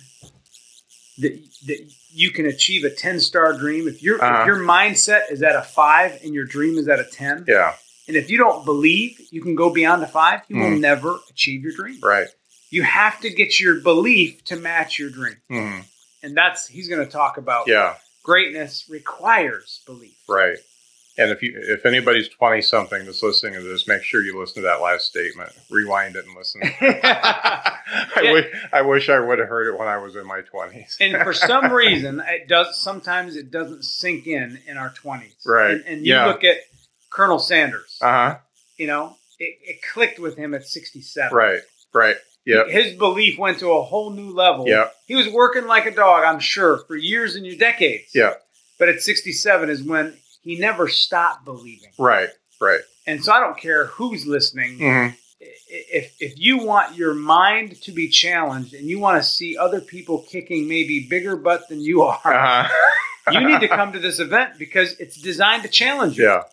that 1.19 1.33
that 1.67 1.79
you 2.13 2.31
can 2.31 2.45
achieve 2.45 2.83
a 2.85 2.89
10 2.89 3.19
star 3.19 3.53
dream, 3.57 3.87
if 3.87 4.01
your 4.01 4.23
Uh-huh. 4.23 4.41
if 4.41 4.47
your 4.47 4.57
mindset 4.59 5.31
is 5.31 5.41
at 5.43 5.55
a 5.55 5.61
5 5.63 6.19
and 6.23 6.33
your 6.33 6.45
dream 6.45 6.77
is 6.77 6.87
at 6.87 6.99
a 6.99 7.03
10, 7.03 7.45
yeah. 7.47 7.73
and 8.07 8.15
if 8.17 8.29
you 8.29 8.37
don't 8.37 8.65
believe 8.65 9.19
you 9.31 9.41
can 9.41 9.55
go 9.55 9.69
beyond 9.69 10.01
a 10.03 10.07
5, 10.07 10.41
you 10.47 10.57
will 10.57 10.69
Mhm. 10.71 10.79
never 10.79 11.19
achieve 11.29 11.61
your 11.63 11.73
dream. 11.73 11.99
Right. 12.01 12.27
You 12.75 12.83
have 12.83 13.21
to 13.21 13.29
get 13.29 13.57
your 13.59 13.79
belief 13.79 14.43
to 14.45 14.55
match 14.57 14.99
your 14.99 15.09
dream. 15.09 15.37
hmm 15.49 15.79
And 16.21 16.35
that's 16.35 16.67
he's 16.67 16.89
going 16.89 17.05
to 17.05 17.11
talk 17.11 17.37
about 17.37 17.67
Yeah. 17.67 17.95
greatness 18.23 18.85
requires 18.89 19.81
belief. 19.85 20.17
Right. 20.27 20.57
And 21.17 21.31
if 21.31 21.41
you 21.41 21.53
if 21.55 21.85
anybody's 21.85 22.27
twenty 22.27 22.61
something 22.61 23.05
that's 23.05 23.23
listening 23.23 23.53
to 23.53 23.61
this, 23.61 23.87
make 23.87 24.03
sure 24.03 24.21
you 24.21 24.37
listen 24.37 24.55
to 24.63 24.67
that 24.67 24.81
last 24.81 25.05
statement. 25.05 25.49
Rewind 25.69 26.17
it 26.17 26.25
and 26.25 26.35
listen. 26.35 26.61
I 26.81 28.21
Yeah. 28.21 28.31
wish 28.33 28.45
I 28.73 28.81
wish 28.81 29.09
I 29.09 29.19
would 29.21 29.39
have 29.39 29.47
heard 29.47 29.73
it 29.73 29.79
when 29.79 29.87
I 29.87 29.95
was 29.97 30.17
in 30.17 30.25
my 30.27 30.41
twenties. 30.41 30.97
and 30.99 31.15
for 31.23 31.33
some 31.51 31.71
reason 31.71 32.21
it 32.27 32.49
does 32.49 32.81
sometimes 32.81 33.37
it 33.37 33.49
doesn't 33.51 33.83
sink 33.85 34.27
in 34.27 34.59
in 34.67 34.75
our 34.77 34.89
20s 34.89 35.31
Right. 35.45 35.71
and, 35.75 35.85
and 35.85 36.05
you 36.05 36.13
Yeah. 36.15 36.25
look 36.25 36.43
at 36.43 36.57
colonel 37.09 37.39
sanders 37.39 37.97
Uh 38.01 38.11
huh. 38.11 38.37
you 38.77 38.87
know 38.87 39.15
it, 39.39 39.57
it 39.61 39.77
clicked 39.93 40.19
with 40.19 40.35
him 40.35 40.53
at 40.53 40.65
67 40.65 41.33
Right. 41.33 41.61
Right. 41.93 42.17
Yep. 42.45 42.67
his 42.69 42.93
belief 42.97 43.37
went 43.39 43.59
to 43.59 43.71
a 43.71 43.81
whole 43.81 44.11
new 44.11 44.31
level 44.33 44.67
Yeah. 44.67 44.89
he 45.07 45.15
was 45.15 45.27
working 45.29 45.65
like 45.67 45.85
a 45.85 45.91
dog 45.91 46.23
i'm 46.23 46.39
sure 46.39 46.79
for 46.87 46.95
years 46.95 47.35
and 47.35 47.45
years 47.45 47.57
decades 47.57 48.11
Yeah. 48.13 48.33
but 48.79 48.87
at 48.89 49.01
67 49.01 49.69
is 49.69 49.81
when 49.83 50.13
he 50.43 50.57
never 50.59 50.87
stopped 50.87 51.43
believing 51.45 51.89
Right. 51.97 52.29
Right. 52.61 52.81
and 53.07 53.23
so 53.23 53.31
i 53.33 53.39
don't 53.39 53.57
care 53.57 53.85
who's 53.87 54.25
listening 54.25 54.77
hmm 54.79 55.07
if 55.67 56.15
if 56.19 56.33
you 56.39 56.57
want 56.59 56.95
your 56.95 57.13
mind 57.13 57.79
to 57.81 57.91
be 57.91 58.07
challenged 58.09 58.73
and 58.73 58.87
you 58.87 58.99
want 58.99 59.21
to 59.21 59.27
see 59.27 59.57
other 59.57 59.81
people 59.81 60.25
kicking 60.29 60.67
maybe 60.67 61.05
bigger 61.09 61.35
butt 61.35 61.67
than 61.69 61.81
you 61.81 62.01
are 62.03 62.19
Uh 62.23 62.67
huh. 62.67 62.69
you 63.31 63.47
need 63.47 63.59
to 63.59 63.67
come 63.79 63.91
to 63.91 63.99
this 63.99 64.19
event 64.19 64.57
because 64.57 64.93
it's 64.99 65.17
designed 65.19 65.63
to 65.63 65.69
challenge 65.69 66.17
you. 66.17 66.23
Yeah. 66.25 66.43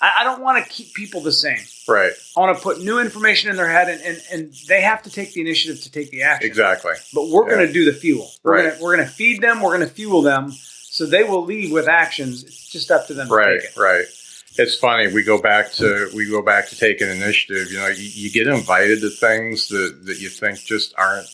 I, 0.00 0.12
I 0.20 0.24
don't 0.24 0.42
want 0.42 0.62
to 0.64 0.70
keep 0.70 0.92
people 0.94 1.20
the 1.22 1.32
same. 1.32 1.58
Right. 1.88 2.12
I 2.36 2.40
want 2.40 2.56
to 2.56 2.62
put 2.62 2.80
new 2.80 2.98
information 3.00 3.50
in 3.50 3.56
their 3.56 3.68
head, 3.68 3.88
and, 3.88 4.00
and, 4.02 4.22
and 4.32 4.52
they 4.68 4.82
have 4.82 5.02
to 5.04 5.10
take 5.10 5.32
the 5.32 5.40
initiative 5.40 5.82
to 5.84 5.90
take 5.90 6.10
the 6.10 6.22
action. 6.22 6.48
Exactly. 6.48 6.92
But 7.14 7.28
we're 7.28 7.48
going 7.48 7.66
to 7.66 7.72
do 7.72 7.84
the 7.84 7.92
fuel. 7.92 8.30
We're 8.42 8.52
Right. 8.56 8.62
going 8.64 8.76
to 8.76 8.82
we're 8.82 8.94
going 8.96 9.06
to 9.08 9.12
feed 9.12 9.40
them. 9.42 9.60
We're 9.62 9.76
going 9.76 9.88
to 9.88 9.94
fuel 9.94 10.22
them, 10.22 10.50
so 10.52 11.06
they 11.06 11.24
will 11.24 11.44
leave 11.44 11.72
with 11.72 11.88
actions. 11.88 12.44
It's 12.44 12.68
just 12.70 12.90
up 12.90 13.06
to 13.06 13.14
them 13.14 13.28
Right. 13.30 13.54
to 13.54 13.60
take 13.60 13.70
it. 13.70 13.76
Right. 13.80 14.04
It's 14.58 14.74
funny. 14.76 15.12
We 15.12 15.22
go 15.22 15.40
back 15.40 15.70
to 15.72 16.10
we 16.14 16.28
go 16.30 16.40
back 16.42 16.68
to 16.68 16.76
taking 16.78 17.08
initiative. 17.10 17.70
You 17.70 17.78
know, 17.78 17.88
you, 17.88 18.08
you 18.12 18.30
get 18.30 18.46
invited 18.46 19.00
to 19.02 19.10
things 19.10 19.68
that 19.68 20.00
that 20.04 20.18
you 20.20 20.28
think 20.30 20.58
just 20.58 20.94
aren't 20.96 21.26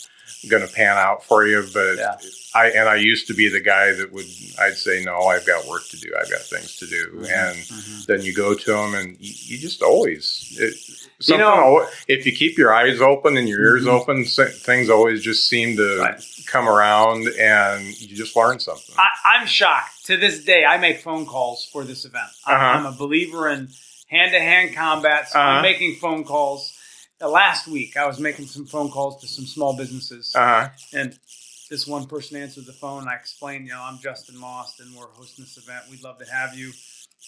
going 0.49 0.67
to 0.67 0.73
pan 0.73 0.97
out 0.97 1.25
for 1.25 1.47
you. 1.47 1.65
But 1.73 1.97
Yeah. 1.97 2.17
I 2.55 2.67
and 2.71 2.89
I 2.89 2.97
used 2.97 3.27
to 3.29 3.35
be 3.35 3.49
the 3.49 3.61
guy 3.61 3.93
that 3.93 4.13
would 4.13 4.27
I'd 4.61 4.77
say 4.77 5.03
no, 5.05 5.21
I've 5.23 5.47
got 5.47 5.67
work 5.67 5.83
to 5.89 5.97
do. 5.97 6.13
I've 6.21 6.31
got 6.31 6.41
things 6.43 6.77
to 6.79 6.87
do, 6.87 7.03
Mm-hmm. 7.15 7.25
and 7.25 8.07
then 8.07 8.23
you 8.27 8.35
go 8.35 8.55
to 8.55 8.71
them, 8.73 8.95
and 8.95 9.17
you, 9.21 9.33
you 9.47 9.59
just 9.59 9.83
always. 9.83 10.55
It, 10.61 10.75
something 11.25 11.39
know- 11.47 11.87
if 12.09 12.27
you 12.27 12.33
keep 12.33 12.59
your 12.59 12.75
eyes 12.75 13.01
open 13.01 13.37
and 13.39 13.49
your 13.49 13.61
ears 13.61 13.85
Mhm. 13.85 14.01
open, 14.01 14.25
things 14.25 14.91
always 14.91 15.23
just 15.23 15.49
seem 15.49 15.77
to 15.77 15.99
Right. 16.01 16.21
come 16.47 16.69
around, 16.69 17.29
and 17.29 17.85
you 18.01 18.15
just 18.17 18.37
learn 18.37 18.59
something. 18.61 18.95
I, 18.99 19.09
I'm 19.39 19.47
shocked 19.47 20.05
to 20.07 20.17
this 20.19 20.45
day. 20.45 20.65
I 20.65 20.77
make 20.79 21.01
phone 21.01 21.25
calls 21.27 21.65
for 21.73 21.85
this 21.85 22.05
event. 22.05 22.29
I'm, 22.45 22.55
Uh-huh. 22.57 22.65
I'm 22.81 22.87
a 22.87 22.97
believer 22.97 23.49
in 23.49 23.69
hand-to-hand 24.09 24.75
combat. 24.75 25.31
So 25.31 25.39
Uh-huh. 25.39 25.49
I'm 25.53 25.63
making 25.63 25.97
phone 25.97 26.25
calls. 26.25 26.73
Uh, 27.23 27.29
last 27.31 27.69
week, 27.69 27.97
I 27.97 28.07
was 28.07 28.19
making 28.19 28.47
some 28.47 28.67
phone 28.67 28.91
calls 28.91 29.21
to 29.21 29.29
some 29.29 29.47
small 29.47 29.77
businesses. 29.77 30.35
Uh 30.35 30.41
huh. 30.41 30.69
And 30.93 31.19
this 31.71 31.87
one 31.87 32.07
person 32.07 32.37
answered 32.37 32.67
the 32.67 32.73
phone. 32.73 33.07
I 33.09 33.15
explained, 33.15 33.67
you 33.67 33.73
know, 33.73 33.81
I'm 33.81 33.99
Justin 33.99 34.39
Maust, 34.39 34.81
and 34.81 34.95
we're 34.97 35.07
hosting 35.07 35.45
this 35.45 35.57
event. 35.57 35.85
We'd 35.91 36.03
love 36.03 36.19
to 36.19 36.25
have 36.25 36.55
you. 36.55 36.73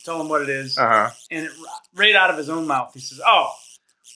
Tell 0.04 0.20
him 0.20 0.28
what 0.28 0.42
it 0.42 0.48
is. 0.48 0.76
Uh 0.76 0.88
huh. 0.88 1.10
And 1.30 1.46
it, 1.46 1.52
right 1.94 2.16
out 2.16 2.30
of 2.30 2.36
his 2.36 2.48
own 2.48 2.66
mouth, 2.66 2.90
he 2.92 3.00
says, 3.00 3.20
"Oh, 3.24 3.52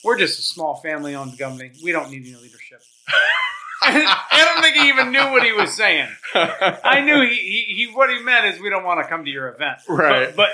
we're 0.02 0.18
just 0.18 0.38
a 0.38 0.42
small 0.42 0.76
family-owned 0.76 1.38
company. 1.38 1.70
We 1.82 1.92
don't 1.92 2.10
need 2.10 2.26
any 2.26 2.34
leadership." 2.34 2.82
I 3.80 4.44
don't 4.44 4.62
think 4.62 4.76
he 4.76 4.88
even 4.88 5.12
knew 5.12 5.30
what 5.30 5.44
he 5.44 5.52
was 5.52 5.72
saying. 5.72 6.08
I 6.34 7.00
knew 7.00 7.20
he, 7.20 7.36
he, 7.36 7.74
he 7.74 7.92
what 7.94 8.10
he 8.10 8.20
meant 8.20 8.46
is 8.46 8.60
we 8.60 8.68
don't 8.70 8.84
want 8.84 9.00
to 9.00 9.08
come 9.08 9.24
to 9.24 9.30
your 9.30 9.48
event, 9.48 9.78
Right. 9.88 10.26
But 10.26 10.36
but, 10.36 10.48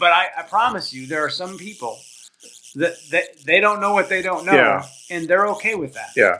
but 0.00 0.12
I, 0.12 0.26
I 0.38 0.42
promise 0.42 0.92
you, 0.92 1.06
there 1.06 1.24
are 1.24 1.30
some 1.30 1.56
people 1.56 1.98
that, 2.74 2.94
that 3.10 3.24
they 3.44 3.60
don't 3.60 3.80
know 3.80 3.92
what 3.92 4.08
they 4.08 4.22
don't 4.22 4.44
know, 4.46 4.52
Yeah. 4.54 4.84
and 5.10 5.28
they're 5.28 5.46
okay 5.48 5.74
with 5.74 5.94
that. 5.94 6.10
Yeah. 6.16 6.38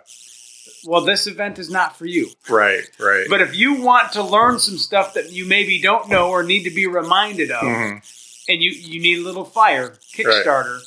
Well, 0.84 1.02
this 1.04 1.26
event 1.26 1.58
is 1.58 1.70
not 1.70 1.96
for 1.96 2.06
you. 2.06 2.30
Right. 2.48 2.82
Right. 2.98 3.26
But 3.28 3.40
if 3.40 3.54
you 3.54 3.80
want 3.82 4.12
to 4.12 4.22
learn 4.22 4.58
some 4.58 4.78
stuff 4.78 5.14
that 5.14 5.30
you 5.30 5.46
maybe 5.46 5.80
don't 5.80 6.08
know 6.08 6.30
or 6.30 6.42
need 6.42 6.64
to 6.64 6.70
be 6.70 6.86
reminded 6.86 7.50
of, 7.52 7.62
Mhm. 7.62 8.02
and 8.48 8.62
you 8.62 8.70
you 8.72 9.00
need 9.00 9.18
a 9.18 9.22
little 9.22 9.44
fire 9.44 9.94
Kickstarter, 10.14 10.80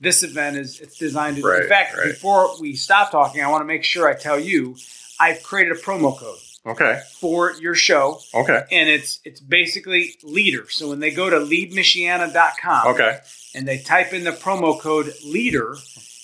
this 0.00 0.22
event 0.22 0.56
is 0.56 0.80
it's 0.80 0.96
designed 0.96 1.36
to. 1.36 1.42
Right, 1.42 1.62
in 1.64 1.68
fact, 1.68 1.96
right. 1.96 2.06
before 2.08 2.58
we 2.60 2.74
stop 2.74 3.10
talking, 3.10 3.42
I 3.42 3.48
want 3.48 3.60
to 3.60 3.66
make 3.66 3.84
sure 3.84 4.08
I 4.08 4.14
tell 4.14 4.38
you, 4.40 4.76
I've 5.20 5.42
created 5.42 5.72
a 5.76 5.80
promo 5.80 6.16
code 6.18 6.38
Okay. 6.64 7.00
for 7.20 7.52
your 7.54 7.74
show, 7.74 8.20
Okay. 8.34 8.62
and 8.70 8.88
it's 8.88 9.18
it's 9.24 9.40
basically 9.40 10.14
leader. 10.22 10.68
So 10.70 10.88
when 10.90 11.00
they 11.00 11.10
go 11.10 11.28
to 11.28 11.38
leadmichiana.com 11.38 12.86
Okay. 12.94 13.18
and 13.54 13.66
they 13.66 13.78
type 13.78 14.12
in 14.12 14.22
the 14.24 14.30
promo 14.32 14.78
code 14.80 15.12
leader, 15.24 15.74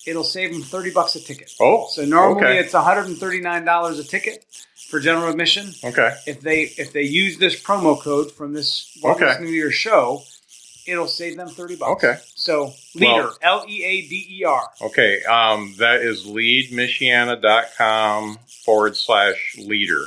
it'll 0.07 0.23
save 0.25 0.53
them 0.53 0.63
thirty 0.63 0.91
bucks 0.91 1.17
a 1.17 1.21
ticket. 1.21 1.51
Oh. 1.61 1.89
So 1.91 2.05
normally 2.05 2.45
okay. 2.47 2.59
it's 2.59 2.73
one 2.75 2.85
hundred 2.85 3.07
and 3.07 3.19
thirty 3.19 3.41
nine 3.41 3.65
dollars 3.65 3.99
a 3.99 4.05
ticket 4.05 4.45
for 4.89 5.01
general 5.01 5.29
admission 5.29 5.73
Okay. 5.85 6.15
if 6.27 6.41
they 6.41 6.63
if 6.79 6.93
they 6.93 7.03
use 7.03 7.39
this 7.39 7.61
promo 7.63 8.01
code 8.01 8.31
from 8.33 8.53
this 8.53 8.97
Okay. 9.05 9.37
New 9.41 9.49
Year 9.51 9.71
show, 9.73 10.23
it'll 10.87 11.09
save 11.09 11.37
them 11.37 11.49
thirty 11.49 11.75
bucks. 11.77 12.05
Okay. 12.05 12.17
So 12.37 12.73
leader, 12.95 13.31
L 13.43 13.65
E 13.69 13.83
A 13.85 14.01
D 14.03 14.27
E 14.41 14.45
R. 14.45 14.71
Okay. 14.83 15.23
Um, 15.25 15.75
that 15.79 16.01
is 16.01 16.25
leadmichiana.com 16.27 18.39
forward 18.65 18.97
slash 18.97 19.57
leader. 19.59 20.07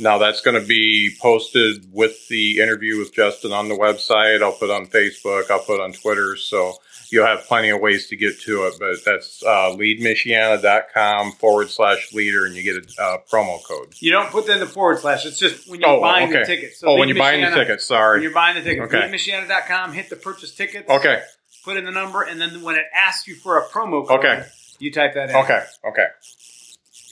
Now 0.00 0.18
that's 0.18 0.40
going 0.40 0.60
to 0.60 0.66
be 0.66 1.14
posted 1.20 1.86
with 1.92 2.26
the 2.28 2.58
interview 2.58 2.98
with 2.98 3.12
Justin 3.14 3.52
on 3.52 3.68
the 3.68 3.74
website. 3.76 4.42
I'll 4.42 4.52
put 4.52 4.70
on 4.70 4.86
Facebook. 4.86 5.50
I'll 5.50 5.60
put 5.62 5.80
on 5.80 5.92
Twitter. 5.92 6.36
So 6.36 6.74
you'll 7.10 7.26
have 7.26 7.40
plenty 7.44 7.68
of 7.68 7.80
ways 7.80 8.08
to 8.08 8.16
get 8.16 8.40
to 8.42 8.64
it. 8.64 8.74
But 8.78 9.04
that's 9.04 9.42
uh, 9.42 9.76
leadmichiana.com 9.76 11.32
forward 11.32 11.68
slash 11.70 12.12
leader, 12.12 12.46
and 12.46 12.54
you 12.54 12.62
get 12.62 12.76
a 12.98 13.02
uh, 13.02 13.18
promo 13.30 13.62
code. 13.62 13.94
You 14.00 14.10
don't 14.12 14.30
put 14.30 14.46
that 14.46 14.54
in 14.54 14.60
the 14.60 14.66
forward 14.66 14.98
slash. 15.00 15.26
It's 15.26 15.38
just 15.38 15.68
when 15.68 15.80
you're 15.80 15.88
Oh, 15.90 16.00
buying 16.00 16.30
the 16.30 16.36
tickets. 16.44 16.48
ticket. 16.48 16.76
So 16.76 16.88
oh, 16.88 16.96
when 16.98 17.08
you're 17.08 17.18
buying 17.18 17.42
the 17.42 17.50
tickets. 17.50 17.88
When 17.90 18.22
you're 18.22 18.32
buying 18.32 18.54
the 18.56 18.62
ticket, 18.62 18.84
Okay. 18.84 18.96
leadmichiana.com, 19.00 19.92
hit 19.92 20.08
the 20.10 20.16
purchase 20.16 20.54
tickets. 20.54 20.88
Okay. 20.88 21.22
Put 21.64 21.76
in 21.76 21.84
the 21.84 21.90
number, 21.90 22.22
and 22.22 22.40
then 22.40 22.62
when 22.62 22.76
it 22.76 22.86
asks 22.94 23.28
you 23.28 23.34
for 23.34 23.58
a 23.58 23.66
promo 23.68 24.06
code, 24.06 24.20
Okay. 24.24 24.46
you 24.78 24.90
type 24.92 25.12
that 25.14 25.28
in. 25.30 25.36
Okay. 25.36 25.62
Okay. 25.86 26.06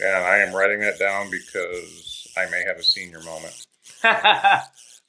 And 0.01 0.25
I 0.25 0.39
am 0.39 0.55
writing 0.55 0.81
that 0.81 0.99
down 0.99 1.29
because 1.31 2.08
I 2.39 2.49
may 2.51 2.65
have 2.65 2.77
a 2.77 2.83
senior 2.83 3.21
moment. 3.23 3.67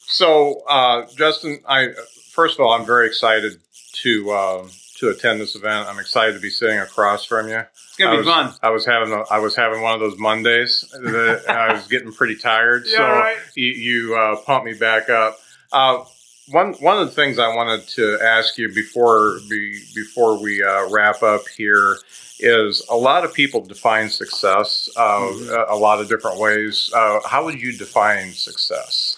So, 0.09 0.63
uh, 0.67 1.05
Justin, 1.15 1.59
I 1.67 1.89
first 2.31 2.59
of 2.59 2.65
all, 2.65 2.73
I'm 2.73 2.85
very 2.85 3.05
excited 3.05 3.59
to 4.01 4.31
uh, 4.31 4.67
to 4.97 5.09
attend 5.09 5.39
this 5.39 5.55
event. 5.55 5.87
I'm 5.87 5.99
excited 5.99 6.33
to 6.33 6.39
be 6.39 6.49
sitting 6.49 6.79
across 6.79 7.23
from 7.25 7.47
you. 7.47 7.59
it's 7.59 7.95
gonna 7.95 8.11
I 8.11 8.13
be 8.13 8.17
was, 8.17 8.27
fun. 8.27 8.53
I 8.63 8.69
was 8.71 8.85
having 8.87 9.13
a, 9.13 9.21
I 9.31 9.37
was 9.37 9.55
having 9.55 9.83
one 9.83 9.93
of 9.93 9.99
those 9.99 10.17
Mondays 10.17 10.83
that 10.93 11.43
I 11.49 11.73
was 11.73 11.87
getting 11.87 12.11
pretty 12.11 12.37
tired. 12.37 12.85
Yeah, 12.87 12.97
so 12.97 13.03
right. 13.03 13.37
you, 13.55 13.67
you 13.67 14.15
uh, 14.15 14.37
pumped 14.37 14.65
me 14.65 14.73
back 14.73 15.09
up. 15.09 15.37
Uh, 15.71 16.03
one 16.47 16.73
one 16.79 16.97
of 16.97 17.07
the 17.07 17.13
things 17.13 17.37
I 17.37 17.55
wanted 17.55 17.87
to 17.89 18.17
ask 18.19 18.57
you 18.57 18.73
before 18.73 19.37
be, 19.47 19.79
before 19.93 20.41
we 20.41 20.63
uh, 20.63 20.89
wrap 20.89 21.21
up 21.21 21.47
here 21.55 21.97
is 22.39 22.81
a 22.89 22.95
lot 22.95 23.23
of 23.25 23.33
people 23.33 23.61
define 23.65 24.09
success 24.09 24.89
uh, 24.95 25.19
Mm-hmm. 25.19 25.71
a, 25.71 25.75
lot 25.75 25.99
of 25.99 26.07
different 26.09 26.39
ways. 26.39 26.89
Uh, 26.95 27.19
how 27.27 27.43
would 27.45 27.61
you 27.61 27.77
define 27.77 28.31
success? 28.33 29.17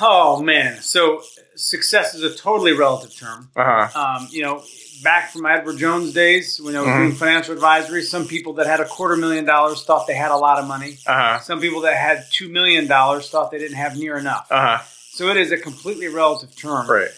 Oh 0.00 0.42
man, 0.42 0.80
so 0.82 1.22
success 1.54 2.14
is 2.14 2.22
a 2.24 2.34
totally 2.34 2.72
relative 2.72 3.14
term. 3.16 3.48
Uh 3.54 3.86
huh. 3.88 4.00
Um, 4.18 4.28
you 4.30 4.42
know, 4.42 4.62
back 5.04 5.30
from 5.30 5.46
Edward 5.46 5.76
Jones 5.78 6.12
days 6.12 6.60
when 6.60 6.74
I 6.74 6.80
was 6.80 6.88
Mhm. 6.88 6.96
doing 6.98 7.12
financial 7.12 7.54
advisory, 7.54 8.02
some 8.02 8.26
people 8.26 8.54
that 8.54 8.66
had 8.66 8.80
a 8.80 8.86
quarter 8.86 9.14
million 9.16 9.44
dollars 9.44 9.84
thought 9.84 10.06
they 10.08 10.14
had 10.16 10.32
a 10.32 10.36
lot 10.36 10.58
of 10.58 10.66
money. 10.66 10.98
Uh 11.06 11.12
huh. 11.14 11.40
Some 11.40 11.60
people 11.60 11.82
that 11.82 11.96
had 11.96 12.24
two 12.32 12.48
million 12.48 12.88
dollars 12.88 13.28
thought 13.30 13.52
they 13.52 13.58
didn't 13.58 13.76
have 13.76 13.96
near 13.96 14.16
enough. 14.18 14.46
Uh 14.50 14.78
huh. 14.78 14.84
So 15.12 15.28
it 15.28 15.36
is 15.36 15.52
a 15.52 15.58
completely 15.58 16.08
relative 16.08 16.56
term. 16.56 16.90
Right. 16.90 17.10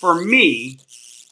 For 0.00 0.16
me, 0.24 0.80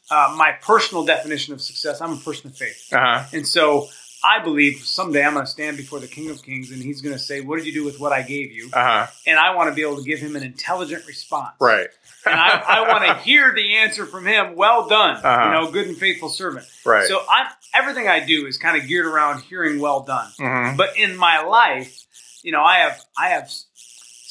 uh, 0.09 0.35
my 0.37 0.51
personal 0.61 1.05
definition 1.05 1.53
of 1.53 1.61
success, 1.61 2.01
I'm 2.01 2.13
a 2.13 2.17
person 2.17 2.49
of 2.49 2.57
faith. 2.57 2.89
Uh 2.93 2.99
huh. 2.99 3.25
And 3.33 3.47
so 3.47 3.87
I 4.23 4.43
believe 4.43 4.77
someday 4.83 5.23
I'm 5.23 5.33
going 5.33 5.45
to 5.45 5.51
stand 5.51 5.77
before 5.77 5.99
the 5.99 6.07
King 6.07 6.29
of 6.31 6.41
Kings 6.41 6.71
and 6.71 6.81
he's 6.81 7.01
going 7.01 7.13
to 7.13 7.19
say, 7.19 7.41
What 7.41 7.57
did 7.57 7.65
you 7.67 7.73
do 7.73 7.83
with 7.85 7.99
what 7.99 8.11
I 8.11 8.21
gave 8.23 8.51
you? 8.51 8.69
Uh 8.73 8.83
huh. 8.83 9.07
And 9.27 9.37
I 9.37 9.55
want 9.55 9.69
to 9.69 9.75
be 9.75 9.81
able 9.81 9.97
to 9.97 10.03
give 10.03 10.19
him 10.19 10.35
an 10.35 10.43
intelligent 10.43 11.05
response. 11.05 11.55
Right. 11.59 11.87
And 12.27 12.33
I, 12.39 12.57
I 12.57 12.87
want 12.87 13.03
to 13.05 13.23
hear 13.23 13.53
the 13.53 13.75
answer 13.75 14.07
from 14.07 14.25
him. 14.25 14.55
Well 14.55 14.87
done. 14.87 15.17
Uh-huh. 15.17 15.45
You 15.45 15.51
know, 15.51 15.71
good 15.71 15.87
and 15.87 15.95
faithful 15.95 16.29
servant. 16.29 16.65
Right. 16.83 17.07
So 17.07 17.19
I'm 17.29 17.45
everything 17.71 18.07
I 18.07 18.25
do 18.25 18.47
is 18.47 18.57
kind 18.57 18.81
of 18.81 18.87
geared 18.87 19.05
around 19.05 19.43
hearing 19.43 19.79
well 19.79 20.01
done. 20.01 20.31
Mhm. 20.39 20.75
But 20.75 20.97
in 20.97 21.15
my 21.17 21.43
life, 21.43 22.03
you 22.41 22.51
know, 22.51 22.63
I 22.63 22.77
have 22.79 22.99
I 23.15 23.29
have 23.29 23.51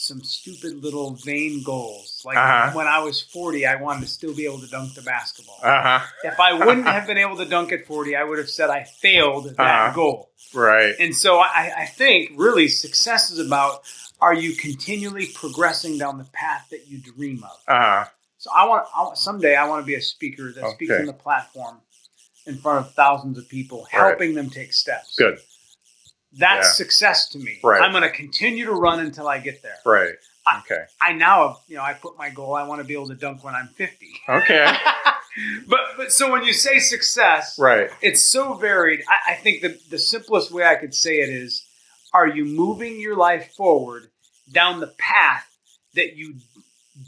some 0.05 0.23
stupid 0.23 0.83
little 0.83 1.15
vain 1.15 1.63
goals. 1.63 2.23
Like 2.25 2.37
Uh-huh. 2.37 2.73
when 2.77 2.87
I 2.87 2.99
was 3.01 3.21
40, 3.23 3.67
I 3.67 3.77
wanted 3.77 4.03
to 4.03 4.07
still 4.07 4.35
be 4.35 4.45
able 4.45 4.61
to 4.61 4.67
dunk 4.69 4.95
the 4.95 5.03
basketball. 5.03 5.59
Uh 5.63 5.83
huh. 5.83 6.07
if 6.25 6.39
I 6.39 6.53
wouldn't 6.53 6.87
have 6.87 7.07
been 7.07 7.19
able 7.19 7.37
to 7.39 7.45
dunk 7.47 7.73
at 7.73 7.87
40, 7.87 8.15
I 8.17 8.25
would 8.25 8.39
have 8.39 8.51
said 8.51 8.71
I 8.71 8.85
failed 8.85 9.47
that 9.57 9.61
Uh-huh. 9.61 9.95
goal. 9.95 10.31
Right. 10.53 10.95
And 11.01 11.17
so 11.17 11.39
I, 11.39 11.73
I 11.79 11.87
think 11.87 12.33
really 12.37 12.69
success 12.69 13.31
is 13.31 13.45
about 13.45 13.83
are 14.21 14.35
you 14.35 14.55
continually 14.55 15.27
progressing 15.35 15.99
down 15.99 16.19
the 16.19 16.25
path 16.25 16.69
that 16.71 16.87
you 16.89 16.99
dream 16.99 17.43
of? 17.45 17.59
Uh 17.67 17.81
huh. 17.81 18.05
So 18.39 18.51
I 18.55 18.67
want, 18.67 18.87
I 18.95 19.03
want 19.03 19.17
someday 19.19 19.57
I 19.57 19.67
want 19.67 19.83
to 19.83 19.87
be 19.87 19.95
a 19.95 20.03
speaker 20.03 20.53
that 20.53 20.71
speaks 20.73 20.93
on 20.93 21.07
the 21.07 21.13
platform 21.15 21.79
in 22.47 22.59
front 22.59 22.87
of 22.87 22.93
thousands 22.95 23.39
of 23.39 23.49
people, 23.49 23.87
Right. 23.93 24.03
helping 24.03 24.35
them 24.35 24.51
take 24.51 24.75
steps. 24.75 25.17
Good. 25.17 25.39
That's 26.39 26.67
Yeah. 26.69 26.73
success 26.73 27.29
to 27.31 27.39
me. 27.39 27.61
Right. 27.63 27.81
I'm 27.83 27.93
going 27.93 28.03
to 28.03 28.11
continue 28.11 28.65
to 28.67 28.73
run 28.73 29.01
until 29.01 29.29
I 29.29 29.39
get 29.39 29.63
there. 29.63 29.77
Right. 29.87 30.15
I- 30.47 30.59
Okay. 30.61 30.85
I 31.01 31.13
now, 31.13 31.49
have, 31.49 31.57
you 31.69 31.77
know, 31.77 31.83
I 31.83 31.95
put 31.95 32.19
my 32.19 32.29
goal. 32.29 32.55
I 32.55 32.65
want 32.65 32.81
to 32.81 32.85
be 32.87 32.93
able 32.93 33.09
to 33.09 33.15
dunk 33.15 33.43
when 33.45 33.55
I'm 33.55 33.69
50. 33.69 34.21
Okay. 34.29 34.77
but 35.67 35.81
but 35.97 36.13
so 36.13 36.31
when 36.31 36.45
you 36.45 36.53
say 36.53 36.79
success, 36.81 37.59
Right. 37.59 37.89
it's 38.03 38.21
so 38.23 38.55
varied. 38.55 39.03
I, 39.09 39.33
I 39.33 39.35
think 39.37 39.63
the 39.63 39.79
the 39.91 39.99
simplest 39.99 40.51
way 40.53 40.65
I 40.67 40.75
could 40.75 40.95
say 40.95 41.21
it 41.21 41.31
is: 41.31 41.65
Are 42.13 42.27
you 42.29 42.45
moving 42.45 43.01
your 43.01 43.17
life 43.17 43.53
forward 43.57 44.09
down 44.53 44.81
the 44.81 44.93
path 44.99 45.47
that 45.95 46.15
you 46.17 46.35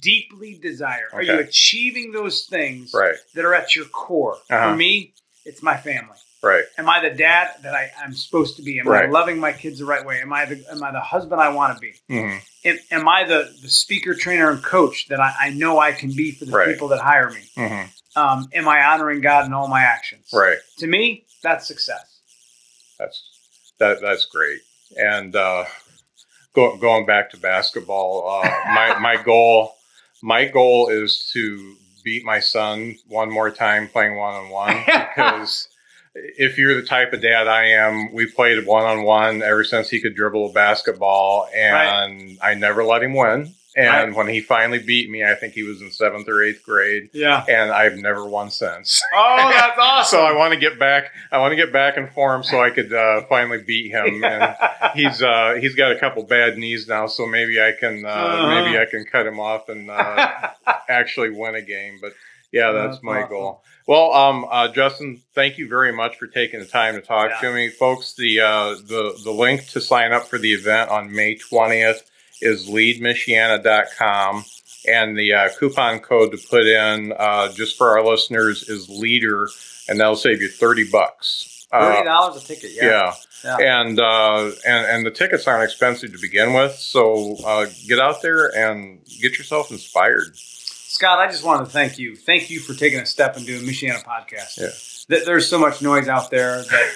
deeply 0.01 0.55
desire? 0.61 1.09
Are 1.13 1.23
you 1.23 1.39
achieving 1.39 2.13
those 2.13 2.47
things 2.47 2.93
Right. 2.95 3.17
that 3.35 3.45
are 3.45 3.55
at 3.55 3.77
your 3.77 3.85
core? 3.87 4.39
Uh-huh. 4.51 4.71
For 4.73 4.77
me, 4.77 5.13
it's 5.45 5.63
my 5.63 5.77
family. 5.77 6.17
Right. 6.47 6.65
Am 6.79 6.89
I 6.89 7.01
the 7.01 7.11
dad 7.15 7.57
that 7.63 7.75
I, 7.75 7.91
I'm 8.01 8.15
supposed 8.15 8.57
to 8.57 8.63
be? 8.63 8.79
Am 8.79 8.89
I 8.89 9.07
loving 9.07 9.39
my 9.41 9.53
kids 9.53 9.81
the 9.81 9.85
right 9.85 10.05
way? 10.05 10.21
Am 10.21 10.33
I 10.33 10.45
the 10.45 10.65
am 10.71 10.83
I 10.83 10.93
the 10.93 11.01
husband 11.01 11.41
I 11.41 11.49
want 11.49 11.75
to 11.75 11.81
be? 11.81 11.95
hmm 12.09 12.37
Am, 12.65 12.79
am 12.91 13.09
I 13.09 13.25
the, 13.25 13.53
the 13.63 13.69
speaker, 13.69 14.15
trainer, 14.15 14.51
and 14.51 14.63
coach 14.63 15.07
that 15.09 15.21
I, 15.21 15.33
I 15.41 15.51
know 15.51 15.79
I 15.79 15.93
can 15.93 16.11
be 16.11 16.33
for 16.33 16.45
the 16.45 16.53
Right. 16.53 16.69
people 16.69 16.89
that 16.89 17.01
hire 17.01 17.31
me? 17.31 17.43
hmm 17.57 17.85
Um, 18.15 18.49
am 18.53 18.69
I 18.69 18.85
honoring 18.85 19.21
God 19.21 19.47
in 19.47 19.53
all 19.53 19.67
my 19.69 19.83
actions? 19.83 20.29
Right. 20.33 20.59
To 20.79 20.87
me, 20.87 21.27
that's 21.43 21.67
success. 21.67 22.21
That's 22.99 23.23
that. 23.79 24.01
That's 24.01 24.25
great. 24.27 24.61
And 24.97 25.35
uh, 25.35 25.65
go, 26.55 26.77
going 26.77 27.07
back 27.07 27.31
to 27.31 27.37
basketball, 27.39 28.29
uh, 28.29 28.51
my 28.73 28.99
my 29.01 29.17
goal 29.21 29.75
my 30.23 30.45
goal 30.47 30.89
is 30.89 31.29
to 31.33 31.77
beat 32.05 32.25
my 32.25 32.39
son 32.39 32.97
one 33.09 33.31
more 33.31 33.51
time 33.51 33.89
playing 33.89 34.17
one 34.17 34.35
on 34.35 34.49
one 34.51 34.85
because. 34.87 35.69
If 36.39 36.57
you're 36.59 36.75
the 36.81 36.87
type 36.87 37.13
of 37.13 37.21
dad 37.21 37.47
I 37.47 37.65
am, 37.71 38.13
we 38.13 38.27
played 38.27 38.65
one 38.67 38.85
on 38.85 39.03
one 39.03 39.43
ever 39.43 39.65
since 39.65 39.91
he 39.91 40.01
could 40.01 40.15
dribble 40.15 40.51
a 40.51 40.53
basketball, 40.53 41.49
and 41.55 42.39
I 42.43 42.55
never 42.55 42.85
let 42.85 43.03
him 43.03 43.15
win. 43.15 43.55
And 43.79 44.09
Right. 44.09 44.15
when 44.17 44.29
he 44.29 44.41
finally 44.41 44.79
beat 44.79 45.11
me, 45.11 45.23
I 45.23 45.35
think 45.35 45.53
he 45.53 45.63
was 45.63 45.83
in 45.83 45.91
seventh 45.91 46.27
or 46.31 46.43
eighth 46.43 46.63
grade, 46.65 47.11
Yeah. 47.13 47.45
and 47.47 47.71
I've 47.71 47.97
never 47.99 48.25
won 48.25 48.51
since. 48.51 49.03
Oh, 49.15 49.51
that's 49.51 49.79
awesome. 49.79 50.19
so 50.19 50.25
I 50.25 50.33
want 50.33 50.55
to 50.55 50.59
get 50.59 50.79
back. 50.79 51.11
I 51.31 51.37
want 51.39 51.53
to 51.53 51.57
get 51.57 51.75
back 51.75 51.99
in 51.99 52.07
form 52.09 52.43
so 52.43 52.59
I 52.63 52.71
could 52.71 52.91
uh, 52.95 53.23
finally 53.29 53.63
beat 53.63 53.91
him. 53.91 54.25
And 54.25 54.57
he's 54.95 55.23
uh, 55.23 55.59
he's 55.61 55.75
got 55.75 55.93
a 55.93 55.99
couple 55.99 56.23
bad 56.23 56.57
knees 56.57 56.89
now, 56.89 57.07
so 57.07 57.27
maybe 57.27 57.61
I 57.61 57.73
can 57.79 58.07
uh, 58.07 58.09
Uh-huh. 58.09 58.49
maybe 58.65 58.79
I 58.79 58.87
can 58.87 59.05
cut 59.05 59.27
him 59.27 59.39
off 59.39 59.69
and 59.69 59.91
uh, 59.91 60.49
actually 60.89 61.29
win 61.31 61.55
a 61.55 61.61
game. 61.63 61.99
But 62.01 62.15
yeah, 62.57 62.73
that's 62.73 62.95
That's 62.97 63.03
my 63.05 63.19
awesome. 63.23 63.29
goal. 63.31 63.63
Well, 63.87 64.13
um, 64.15 64.47
uh, 64.51 64.69
Justin, 64.69 65.23
thank 65.35 65.59
you 65.59 65.69
very 65.69 65.93
much 65.93 66.17
for 66.17 66.27
taking 66.27 66.59
the 66.61 66.67
time 66.67 66.95
to 66.95 67.01
talk 67.01 67.31
Yeah. 67.31 67.49
to 67.51 67.55
me, 67.55 67.69
folks. 67.69 68.15
The 68.15 68.41
uh, 68.41 68.75
the 68.87 69.19
the 69.23 69.31
link 69.31 69.69
to 69.69 69.81
sign 69.81 70.13
up 70.13 70.25
for 70.27 70.39
the 70.39 70.53
event 70.53 70.91
on 70.91 71.13
May 71.13 71.37
twentieth 71.37 72.03
is 72.41 72.69
leadmichiana.com. 72.69 74.45
And 74.89 75.19
the 75.19 75.33
uh, 75.33 75.49
coupon 75.59 75.99
code 75.99 76.31
to 76.31 76.39
put 76.49 76.65
in 76.65 77.13
uh, 77.19 77.53
just 77.53 77.77
for 77.77 77.99
our 77.99 78.05
listeners 78.05 78.69
is 78.69 78.89
leader, 78.89 79.49
and 79.89 79.99
that'll 79.99 80.15
save 80.15 80.41
you 80.41 80.49
30 80.49 80.91
bucks. 80.93 81.67
Uh, 81.73 81.93
Thirty 81.93 82.05
dollars 82.05 82.43
a 82.45 82.47
ticket. 82.47 82.71
Yeah. 82.73 83.13
yeah. 83.45 83.57
Yeah. 83.59 83.81
And, 83.81 83.99
uh, 83.99 84.51
and 84.65 84.87
and 84.87 85.05
the 85.07 85.11
tickets 85.11 85.47
aren't 85.49 85.65
expensive 85.65 86.13
to 86.13 86.19
begin 86.21 86.53
with, 86.55 86.73
so 86.77 87.37
uh, 87.45 87.67
get 87.89 87.99
out 87.99 88.23
there 88.23 88.57
and 88.57 89.01
get 89.21 89.37
yourself 89.39 89.71
inspired. 89.73 90.37
Scott, 90.89 91.19
I 91.19 91.31
just 91.31 91.45
wanted 91.45 91.67
to 91.67 91.71
thank 91.71 91.99
you. 91.99 92.17
Thank 92.17 92.51
you 92.51 92.61
for 92.61 92.73
taking 92.75 93.01
a 93.01 93.07
step 93.07 93.37
and 93.37 93.45
doing 93.45 93.63
Michiana 93.65 94.03
podcast. 94.05 94.59
Yeah. 95.09 95.19
There's 95.25 95.49
so 95.49 95.59
much 95.59 95.83
noise 95.83 96.09
out 96.09 96.31
there 96.31 96.63
that 96.63 96.93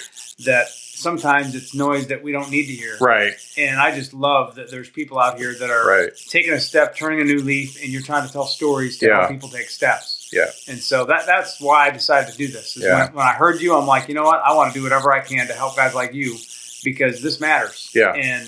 that 0.46 0.68
sometimes 0.68 1.54
it's 1.54 1.74
noise 1.74 2.06
that 2.08 2.22
we 2.22 2.32
don't 2.32 2.50
need 2.50 2.66
to 2.66 2.72
hear. 2.72 2.96
Right, 3.00 3.32
And 3.58 3.78
I 3.80 3.94
just 3.94 4.12
love 4.14 4.54
that 4.56 4.70
there's 4.70 4.88
people 4.90 5.18
out 5.18 5.38
here 5.38 5.54
that 5.54 5.70
are 5.70 5.86
right, 5.86 6.10
taking 6.28 6.52
a 6.52 6.60
step, 6.60 6.94
turning 6.96 7.20
a 7.20 7.24
new 7.24 7.40
leaf, 7.40 7.82
and 7.82 7.90
you're 7.92 8.02
trying 8.02 8.26
to 8.26 8.32
tell 8.32 8.44
stories 8.46 8.98
to 8.98 9.06
Yeah. 9.06 9.18
help 9.20 9.30
people 9.30 9.48
take 9.48 9.68
steps. 9.70 10.28
Yeah. 10.32 10.50
And 10.68 10.78
so 10.78 11.04
that 11.06 11.26
that's 11.26 11.60
why 11.60 11.86
I 11.86 11.90
decided 11.90 12.30
to 12.32 12.36
do 12.38 12.48
this. 12.48 12.76
is 12.76 12.84
Yeah. 12.84 13.06
When, 13.06 13.14
when 13.16 13.26
I 13.26 13.32
heard 13.32 13.60
you, 13.60 13.74
I'm 13.76 13.86
like, 13.86 14.08
you 14.08 14.14
know 14.14 14.24
what? 14.24 14.40
I 14.44 14.54
want 14.54 14.72
to 14.72 14.78
do 14.78 14.82
whatever 14.82 15.12
I 15.12 15.20
can 15.20 15.46
to 15.48 15.52
help 15.54 15.76
guys 15.76 15.94
like 15.94 16.14
you 16.14 16.36
because 16.84 17.20
this 17.22 17.40
matters. 17.40 17.90
Yeah. 17.94 18.12
And 18.12 18.46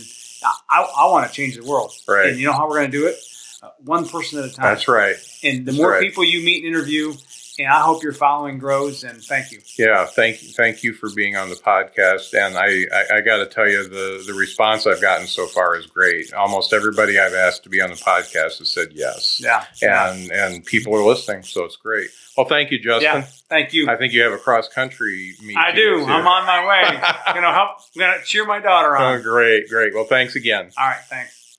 I, 0.70 0.82
I 0.98 1.06
want 1.10 1.26
to 1.28 1.32
change 1.32 1.56
the 1.56 1.64
world. 1.64 1.92
Right. 2.08 2.30
And 2.30 2.38
you 2.38 2.46
know 2.46 2.52
how 2.52 2.68
we're 2.68 2.78
going 2.78 2.90
to 2.90 2.96
do 2.98 3.06
it? 3.06 3.16
Uh, 3.62 3.68
one 3.84 4.08
person 4.08 4.40
at 4.40 4.46
a 4.46 4.52
time. 4.52 4.64
that's 4.74 4.88
right. 4.88 5.14
And 5.44 5.60
the 5.60 5.70
That's 5.70 5.76
more 5.78 5.90
right. 5.92 6.00
people 6.00 6.24
you 6.24 6.44
meet 6.44 6.64
and 6.64 6.74
interview, 6.74 7.12
and 7.60 7.68
I 7.68 7.80
hope 7.80 8.02
your 8.02 8.12
following 8.12 8.58
grows. 8.58 9.04
And 9.04 9.22
thank 9.22 9.52
you. 9.52 9.60
Yeah, 9.78 10.04
thank 10.04 10.42
you, 10.42 10.48
thank 10.48 10.82
you 10.82 10.92
for 10.92 11.08
being 11.14 11.36
on 11.36 11.48
the 11.48 11.54
podcast. 11.54 12.34
And 12.34 12.56
I, 12.58 12.86
I, 12.92 13.18
I 13.18 13.20
got 13.20 13.36
to 13.36 13.46
tell 13.46 13.68
you, 13.68 13.84
the 13.88 14.24
the 14.26 14.34
response 14.34 14.84
I've 14.86 15.00
gotten 15.00 15.28
so 15.28 15.46
far 15.46 15.76
is 15.76 15.86
great. 15.86 16.32
Almost 16.32 16.72
everybody 16.72 17.20
I've 17.20 17.34
asked 17.34 17.62
to 17.62 17.68
be 17.68 17.80
on 17.80 17.90
the 17.90 17.96
podcast 17.96 18.58
has 18.58 18.68
said 18.72 18.88
yes. 18.94 19.40
Yeah. 19.40 19.64
yeah. 19.80 20.12
and 20.12 20.32
and 20.32 20.64
people 20.64 20.96
are 20.96 21.04
listening, 21.04 21.44
so 21.44 21.64
it's 21.64 21.76
great. 21.76 22.08
Well, 22.36 22.46
thank 22.46 22.72
you, 22.72 22.80
Justin. 22.80 23.20
Yeah. 23.20 23.26
Thank 23.48 23.74
you. 23.74 23.88
I 23.88 23.94
think 23.96 24.12
you 24.12 24.22
have 24.22 24.32
a 24.32 24.38
cross 24.38 24.66
country 24.66 25.34
meet. 25.40 25.56
I 25.56 25.70
do. 25.72 25.98
get 26.00 26.06
to. 26.06 26.12
I'm 26.12 26.26
on 26.26 26.46
my 26.46 26.66
way. 26.66 27.00
gonna 27.32 27.52
help. 27.52 27.78
Gonna 27.96 28.24
cheer 28.24 28.44
my 28.44 28.58
daughter 28.58 28.96
on. 28.96 29.18
Oh, 29.18 29.22
great, 29.22 29.68
great. 29.68 29.94
Well, 29.94 30.04
thanks 30.06 30.34
again. 30.34 30.72
All 30.76 30.88
right. 30.88 30.98
Thanks. 31.08 31.58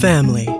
Family. 0.00 0.59